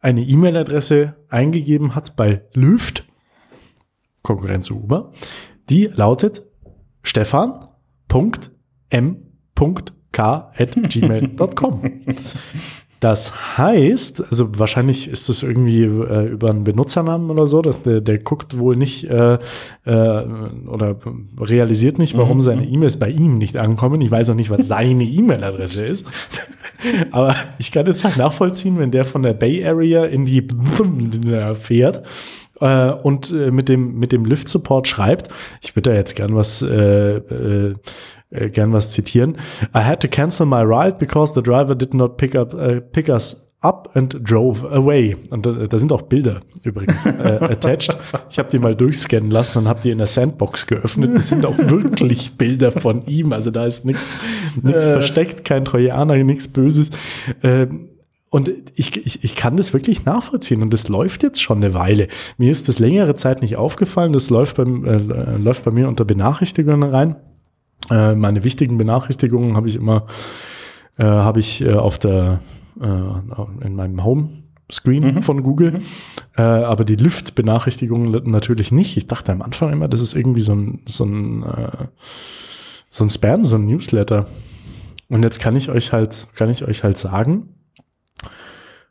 [0.00, 3.06] eine E-Mail-Adresse eingegeben hat bei Lüft,
[4.22, 5.12] Konkurrenz zu Uber,
[5.70, 6.42] die lautet
[10.18, 11.82] stefan.m.k.gmail.com.
[13.00, 18.00] Das heißt, also wahrscheinlich ist es irgendwie äh, über einen Benutzernamen oder so, dass der,
[18.00, 19.34] der guckt wohl nicht äh,
[19.84, 20.24] äh,
[20.66, 20.96] oder
[21.38, 22.42] realisiert nicht, warum mhm.
[22.42, 24.00] seine E-Mails bei ihm nicht ankommen.
[24.00, 26.08] Ich weiß auch nicht, was seine E-Mail-Adresse ist.
[27.12, 30.48] Aber ich kann jetzt nachvollziehen, wenn der von der Bay Area in die
[31.54, 32.02] fährt
[32.60, 35.28] äh, und äh, mit dem mit dem Lift Support schreibt.
[35.60, 37.74] Ich würde da jetzt gern was äh, äh,
[38.30, 39.36] äh, gern was zitieren.
[39.74, 43.08] I had to cancel my ride because the driver did not pick up uh, pick
[43.08, 45.16] us up and drove away.
[45.30, 47.96] Und da, da sind auch Bilder übrigens äh, attached.
[48.30, 51.16] Ich habe die mal durchscannen lassen und habe die in der Sandbox geöffnet.
[51.16, 53.32] Es sind auch wirklich Bilder von ihm.
[53.32, 54.14] Also da ist nichts
[54.62, 54.92] nichts äh.
[54.92, 56.90] versteckt, kein Trojaner, nichts Böses.
[57.42, 57.88] Ähm,
[58.30, 62.08] und ich, ich, ich kann das wirklich nachvollziehen und das läuft jetzt schon eine Weile.
[62.36, 64.12] Mir ist das längere Zeit nicht aufgefallen.
[64.12, 67.16] Das läuft, beim, äh, läuft bei mir unter Benachrichtigungen rein.
[67.90, 70.06] Äh, meine wichtigen Benachrichtigungen habe ich immer
[70.98, 72.40] äh, habe ich äh, auf der
[72.80, 74.28] äh, in meinem Home
[74.70, 75.22] Screen mhm.
[75.22, 75.82] von Google, mhm.
[76.36, 78.96] äh, aber die Lüft-Benachrichtigungen natürlich nicht.
[78.96, 81.86] Ich dachte am Anfang immer, das ist irgendwie so ein so ein äh,
[82.90, 84.26] so ein Spam, so ein Newsletter.
[85.08, 87.54] Und jetzt kann ich euch halt kann ich euch halt sagen,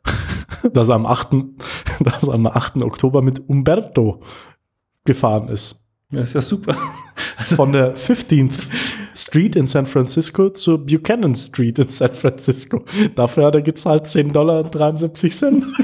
[0.72, 1.28] dass am 8.
[2.00, 2.82] dass am 8.
[2.82, 4.20] Oktober mit Umberto
[5.04, 5.80] gefahren ist.
[6.10, 6.74] Ja, ist ja super.
[7.38, 8.66] Also von der 15th
[9.14, 12.84] Street in San Francisco zur Buchanan Street in San Francisco.
[13.14, 15.64] Dafür hat er gezahlt 10 Dollar und 73 Cent.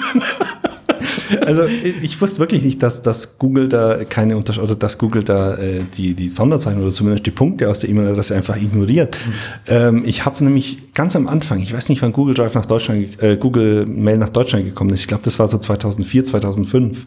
[1.40, 1.64] Also
[2.02, 5.80] ich wusste wirklich nicht, dass, dass Google da keine Unterschiede oder dass Google da äh,
[5.96, 9.18] die, die Sonderzeichen oder zumindest die Punkte aus der E-Mail-Adresse einfach ignoriert.
[9.24, 9.32] Mhm.
[9.66, 13.22] Ähm, ich habe nämlich ganz am Anfang, ich weiß nicht, wann Google Drive nach Deutschland,
[13.22, 15.00] äh, Google Mail nach Deutschland gekommen ist.
[15.00, 17.06] Ich glaube, das war so 2004, 2005.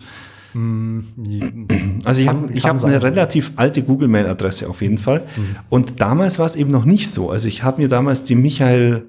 [2.03, 5.21] Also ich habe ich hab eine relativ alte Google-Mail-Adresse auf jeden Fall.
[5.35, 5.55] Mhm.
[5.69, 7.29] Und damals war es eben noch nicht so.
[7.29, 9.05] Also ich habe mir damals die Michael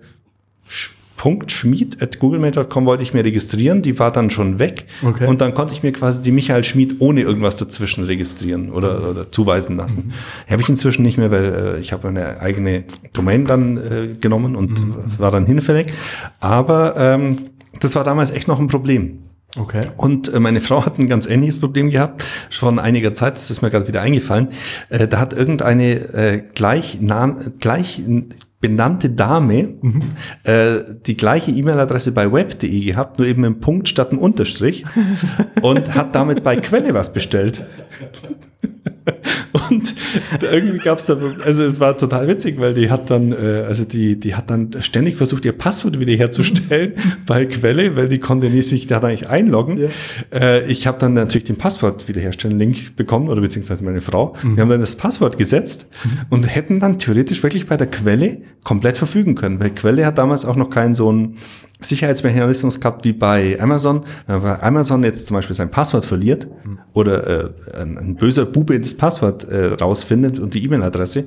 [1.48, 5.26] Schmied at googlemail.com wollte ich mir registrieren, die war dann schon weg okay.
[5.26, 9.32] und dann konnte ich mir quasi die Michael Schmied ohne irgendwas dazwischen registrieren oder, oder
[9.32, 10.12] zuweisen lassen.
[10.46, 10.52] Mhm.
[10.52, 14.54] Habe ich inzwischen nicht mehr, weil äh, ich habe eine eigene Domain dann äh, genommen
[14.54, 14.94] und mhm.
[15.18, 15.86] war dann hinfällig.
[16.40, 17.38] Aber ähm,
[17.80, 19.18] das war damals echt noch ein Problem.
[19.56, 19.80] Okay.
[19.96, 23.62] Und äh, meine Frau hat ein ganz ähnliches Problem gehabt, schon einiger Zeit, das ist
[23.62, 24.48] mir gerade wieder eingefallen.
[24.90, 26.98] Äh, da hat irgendeine äh, gleich,
[27.58, 28.02] gleich
[28.60, 30.02] benannte Dame mhm.
[30.44, 34.84] äh, die gleiche E-Mail-Adresse bei web.de gehabt, nur eben im Punkt statt einem Unterstrich
[35.62, 37.62] und hat damit bei Quelle was bestellt.
[39.70, 39.94] Und
[40.42, 43.84] irgendwie gab es da, also es war total witzig, weil die hat dann, äh, also
[43.84, 46.94] die, die hat dann ständig versucht, ihr Passwort wiederherzustellen
[47.26, 49.78] bei Quelle, weil die konnte nicht sich da nicht einloggen.
[49.78, 49.88] Ja.
[50.32, 54.34] Äh, ich habe dann natürlich den Passwort wiederherstellen Link bekommen oder beziehungsweise meine Frau.
[54.42, 54.56] Mhm.
[54.56, 56.10] Wir haben dann das Passwort gesetzt mhm.
[56.30, 60.44] und hätten dann theoretisch wirklich bei der Quelle komplett verfügen können, weil Quelle hat damals
[60.44, 61.38] auch noch keinen so einen
[61.80, 64.04] Sicherheitsmechanismus gehabt wie bei Amazon.
[64.26, 66.78] Wenn bei Amazon jetzt zum Beispiel sein Passwort verliert mhm.
[66.92, 67.50] oder äh,
[67.80, 71.26] ein, ein, böser Bube das Passwort äh, rausfindet und die E-Mail-Adresse mhm.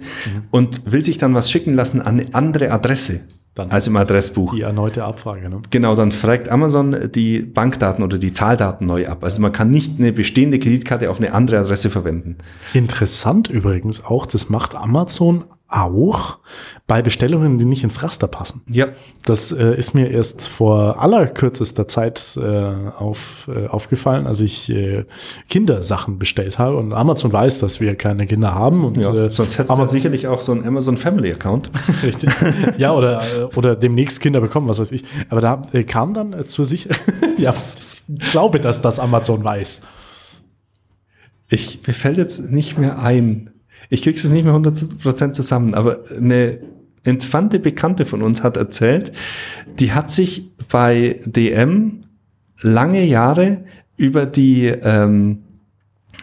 [0.51, 3.21] und will sich dann was schicken lassen an eine andere Adresse,
[3.55, 4.53] Dann als im Adressbuch.
[4.53, 5.61] Die erneute Abfrage, ne?
[5.69, 9.23] Genau, dann fragt Amazon die Bankdaten oder die Zahldaten neu ab.
[9.23, 12.37] Also man kann nicht eine bestehende Kreditkarte auf eine andere Adresse verwenden.
[12.73, 16.39] Interessant übrigens auch, das macht Amazon auch
[16.85, 18.61] bei Bestellungen, die nicht ins Raster passen.
[18.69, 18.89] Ja.
[19.23, 25.05] Das äh, ist mir erst vor allerkürzester Zeit äh, auf, äh, aufgefallen, als ich äh,
[25.49, 26.77] Kindersachen bestellt habe.
[26.77, 28.83] Und Amazon weiß, dass wir keine Kinder haben.
[28.83, 29.13] Und, ja.
[29.13, 31.71] äh, Sonst hättest du sicherlich auch so einen Amazon Family Account.
[32.03, 32.29] Richtig.
[32.77, 35.03] Ja, oder, oder demnächst Kinder bekommen, was weiß ich.
[35.29, 37.01] Aber da äh, kam dann äh, zur Sicherheit,
[37.37, 39.83] ja, ich glaube, dass das Amazon weiß.
[41.47, 43.50] Ich, mir fällt jetzt nicht mehr ein.
[43.91, 46.59] Ich krieg's jetzt nicht mehr 100% zusammen, aber eine
[47.03, 49.11] entfernte Bekannte von uns hat erzählt,
[49.79, 52.01] die hat sich bei DM
[52.61, 53.65] lange Jahre
[53.97, 55.43] über die ähm,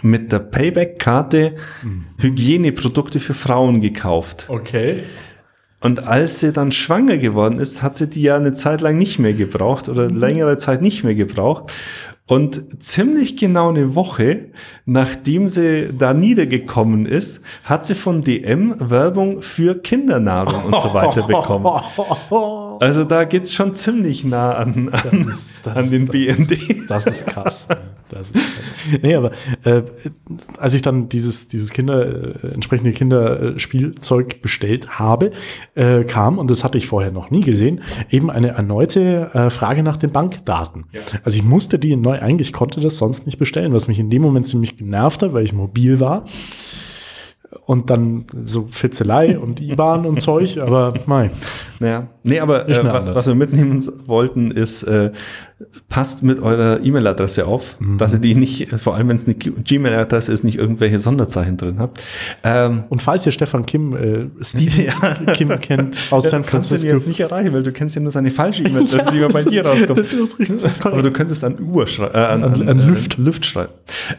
[0.00, 1.56] mit der Payback-Karte
[2.18, 4.46] Hygieneprodukte für Frauen gekauft.
[4.48, 4.96] Okay.
[5.80, 9.18] Und als sie dann schwanger geworden ist, hat sie die ja eine Zeit lang nicht
[9.18, 11.72] mehr gebraucht oder längere Zeit nicht mehr gebraucht.
[12.28, 14.50] Und ziemlich genau eine Woche,
[14.84, 21.22] nachdem sie da niedergekommen ist, hat sie von DM Werbung für Kindernahrung und so weiter
[21.26, 21.66] bekommen.
[22.80, 26.58] Also da geht's schon ziemlich nah an, an, ist- das- an den das- BND.
[26.90, 27.66] Das ist krass.
[28.10, 29.00] Ja, Das ist krass.
[29.02, 29.30] Nee, aber
[29.64, 29.82] äh,
[30.58, 35.32] als ich dann dieses, dieses Kinder, äh, entsprechende Kinderspielzeug bestellt habe,
[35.74, 39.82] äh, kam, und das hatte ich vorher noch nie gesehen, eben eine erneute äh, Frage
[39.82, 40.84] nach den Bankdaten.
[41.24, 44.10] Also ich musste die neu ein, ich konnte das sonst nicht bestellen, was mich in
[44.10, 46.24] dem Moment ziemlich genervt hat, weil ich mobil war.
[47.64, 51.30] Und dann so Fitzelei und IBAN und Zeug, aber nein.
[51.80, 55.12] Naja, nee, aber äh, was, was wir mitnehmen wollten, ist, äh,
[55.88, 57.98] passt mit eurer E-Mail-Adresse auf, Mhm.
[57.98, 61.80] dass ihr die nicht, vor allem wenn es eine Gmail-Adresse ist, nicht irgendwelche Sonderzeichen drin
[61.80, 62.00] habt.
[62.44, 64.92] Ähm, Und falls ihr Stefan Kim, äh, Steve
[65.34, 66.86] Kim kennt aus San du kannst ihn Francisco.
[66.94, 69.66] jetzt nicht erreichen, weil du kennst ja nur seine falsche E-Mail-Adresse, die wir bei dir
[69.66, 69.98] rauskommt.
[69.98, 70.62] Das ist richtig.
[70.62, 73.18] Das ist Aber du könntest an Uhr schreiben, äh, an, An- an, äh, Lüft.
[73.18, 73.72] Lüft schreiben.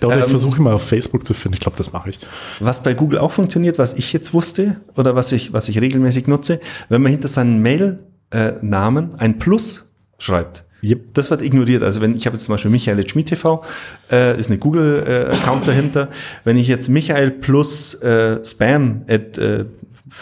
[0.04, 1.54] Oder ich Ähm, versuche mal auf Facebook zu finden.
[1.56, 2.20] Ich glaube, das mache ich.
[2.60, 6.28] Was bei Google auch funktioniert, was ich jetzt wusste oder was ich, was ich regelmäßig
[6.28, 6.60] nutze,
[6.90, 9.86] wenn man hinter seinen Mail-Namen ein Plus
[10.18, 10.66] schreibt.
[10.82, 11.14] Yep.
[11.14, 11.84] Das wird ignoriert.
[11.84, 13.64] Also wenn ich habe jetzt zum Beispiel Michael Schmidt TV,
[14.12, 16.10] äh, ist eine Google-Account dahinter.
[16.44, 19.66] Wenn ich jetzt Michael plus äh, Spam at äh,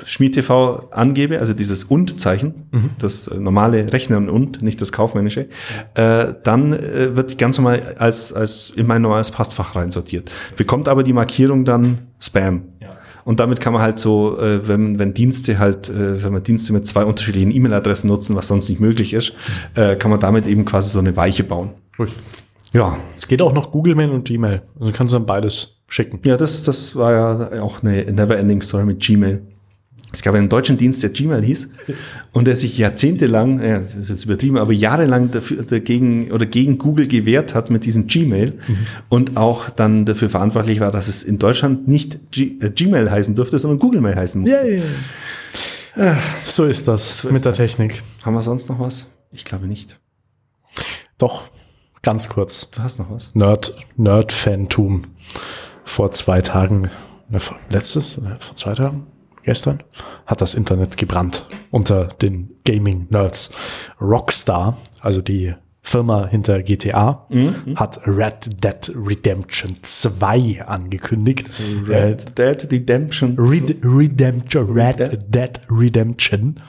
[0.03, 2.53] Schmied TV angebe, also dieses Und-Zeichen,
[2.99, 5.47] das äh, normale Rechnen und, nicht das kaufmännische,
[5.95, 10.30] äh, dann äh, wird ganz normal als, als in mein normales Postfach reinsortiert.
[10.55, 12.64] Bekommt aber die Markierung dann Spam.
[13.28, 16.71] Und damit kann man halt so, äh, wenn, wenn Dienste halt, äh, wenn man Dienste
[16.71, 19.34] mit zwei unterschiedlichen E-Mail-Adressen nutzen, was sonst nicht möglich ist,
[19.75, 21.71] äh, kann man damit eben quasi so eine Weiche bauen.
[22.71, 24.61] Ja, Es geht auch noch Google Mail und Gmail.
[24.80, 26.21] Also kannst du dann beides schicken.
[26.23, 29.41] ja, das, das war ja auch eine Never-Ending Story mit Gmail.
[30.18, 31.70] Es gab einen deutschen Dienst, der Gmail hieß
[32.32, 36.80] und der sich jahrzehntelang, ja, das ist jetzt übertrieben, aber jahrelang dafür, dagegen oder gegen
[36.80, 38.57] Google gewehrt hat mit diesem Gmail
[39.09, 43.36] und auch dann dafür verantwortlich war, dass es in Deutschland nicht G äh, Gmail heißen
[43.36, 44.57] durfte, sondern Google Mail heißen musste.
[44.57, 44.82] Yay.
[46.45, 47.57] So ist das ist mit der das.
[47.57, 48.01] Technik.
[48.26, 49.05] Haben wir sonst noch was?
[49.32, 49.99] Ich glaube nicht.
[51.20, 51.43] Doch,
[52.01, 52.72] ganz kurz.
[52.72, 53.36] Du hast noch was?
[53.36, 55.03] Nerd, Nerd-Fantum.
[55.84, 56.89] Vor zwei Tagen,
[57.30, 57.38] ne,
[57.70, 59.05] letztes, vor zwei Tagen,
[59.48, 59.82] gestern,
[60.26, 63.52] hat das Internet gebrannt unter den Gaming-Nerds.
[64.00, 67.26] Rockstar, also die Firma hinter GTA,
[67.76, 71.48] hat Red Dead Redemption 2 angekündigt.
[71.88, 73.38] Äh, Red Dead Redemption.
[73.39, 76.60] Red Redemption, Red Red Dead Redemption.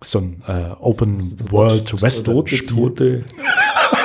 [0.00, 1.18] So ein äh, Open
[1.50, 2.76] World Western Rote Spiel.
[2.76, 3.20] Tote.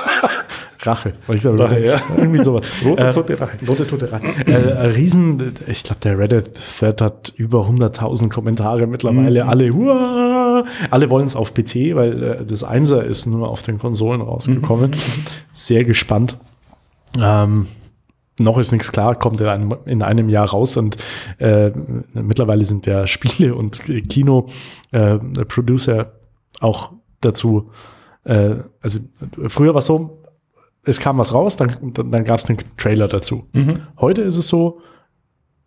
[0.88, 1.14] Rache.
[1.28, 2.00] Weil ich glaube, Rache, ja.
[2.18, 2.66] Irgendwie sowas.
[2.84, 3.58] Rote Äh, Tote Rache.
[3.68, 4.26] Rote Tote Rache.
[4.48, 9.44] äh, ein Riesen, ich glaube, der Reddit-Thread hat über 100.000 Kommentare mittlerweile.
[9.44, 9.50] Mhm.
[9.50, 10.64] Alle, Huah!
[10.90, 14.92] alle wollen es auf PC, weil äh, das Einser ist nur auf den Konsolen rausgekommen.
[14.92, 14.96] Mhm.
[15.54, 16.38] Sehr gespannt.
[17.22, 17.68] Ähm,
[18.40, 20.98] noch ist nichts klar, kommt in einem, in einem Jahr raus und
[21.40, 21.72] äh,
[22.14, 26.12] mittlerweile sind ja Spiele und Kino-Producer
[26.60, 27.72] auch dazu.
[28.24, 29.00] Äh, also
[29.48, 30.20] früher war es so,
[30.88, 33.48] es kam was raus, dann, dann, dann gab es einen Trailer dazu.
[34.00, 34.80] Heute ist es so,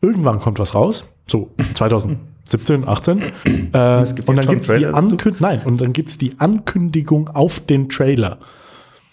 [0.00, 3.22] irgendwann kommt was raus, so 2017, 18, äh,
[4.14, 4.86] gibt und dann schon gibt's die?
[4.86, 8.38] Ankündigung, nein, und dann gibt's die Ankündigung auf den Trailer.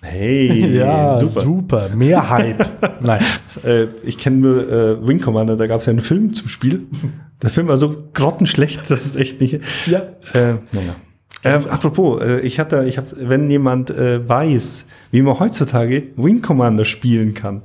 [0.02, 1.42] Hey, Ja, super.
[1.42, 2.66] super, mehr Hype.
[3.02, 3.22] nein.
[3.66, 6.88] Äh, ich kenne nur äh, Wing Commander, da gab es ja einen Film zum Spiel.
[7.42, 9.60] Der Film war so grottenschlecht, das ist echt nicht.
[9.86, 10.00] Ja.
[10.34, 10.96] Äh, naja.
[11.44, 16.42] Ähm, apropos, äh, ich hatte, ich habe, wenn jemand äh, weiß, wie man heutzutage Wing
[16.42, 17.64] Commander spielen kann,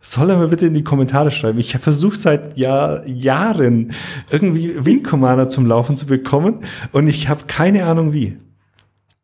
[0.00, 1.58] soll er mir bitte in die Kommentare schreiben.
[1.58, 3.92] Ich versuche seit Jahr, Jahren
[4.30, 6.60] irgendwie Wing Commander zum Laufen zu bekommen
[6.92, 8.36] und ich habe keine Ahnung wie.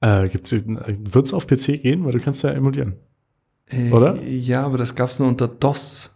[0.00, 2.04] Äh, gibt's, wird's auf PC gehen?
[2.04, 2.94] Weil du kannst ja emulieren.
[3.70, 4.20] Äh, Oder?
[4.22, 6.14] Ja, aber das gab's nur unter DOS.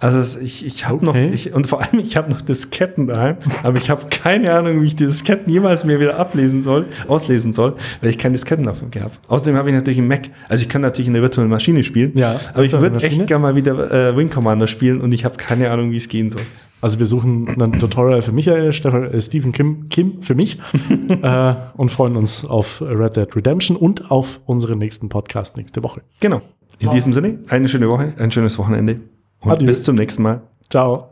[0.00, 1.26] Also ich, ich habe Okay.
[1.26, 4.80] noch, ich, und vor allem, ich habe noch Disketten daheim, aber ich habe keine Ahnung,
[4.80, 8.66] wie ich die Disketten jemals mir wieder ablesen soll, auslesen soll, weil ich keine Disketten
[8.66, 9.12] auf dem habe.
[9.28, 10.22] Außerdem habe ich natürlich einen Mac.
[10.48, 13.42] Also ich kann natürlich in der virtuellen Maschine spielen, Ja, aber ich würde echt gerne
[13.42, 16.42] mal wieder äh, Wing Commander spielen und ich habe keine Ahnung, wie es gehen soll.
[16.80, 20.58] Also wir suchen ein Tutorial für Michael, äh, Stephen Kim, Kim für mich
[21.22, 26.00] äh, und freuen uns auf Red Dead Redemption und auf unseren nächsten Podcast nächste Woche.
[26.20, 26.40] Genau.
[26.78, 29.00] In diesem Sinne, eine schöne Woche, ein schönes Wochenende
[29.40, 29.66] und Adieu.
[29.66, 30.42] bis zum nächsten Mal.
[30.68, 31.10] Ciao.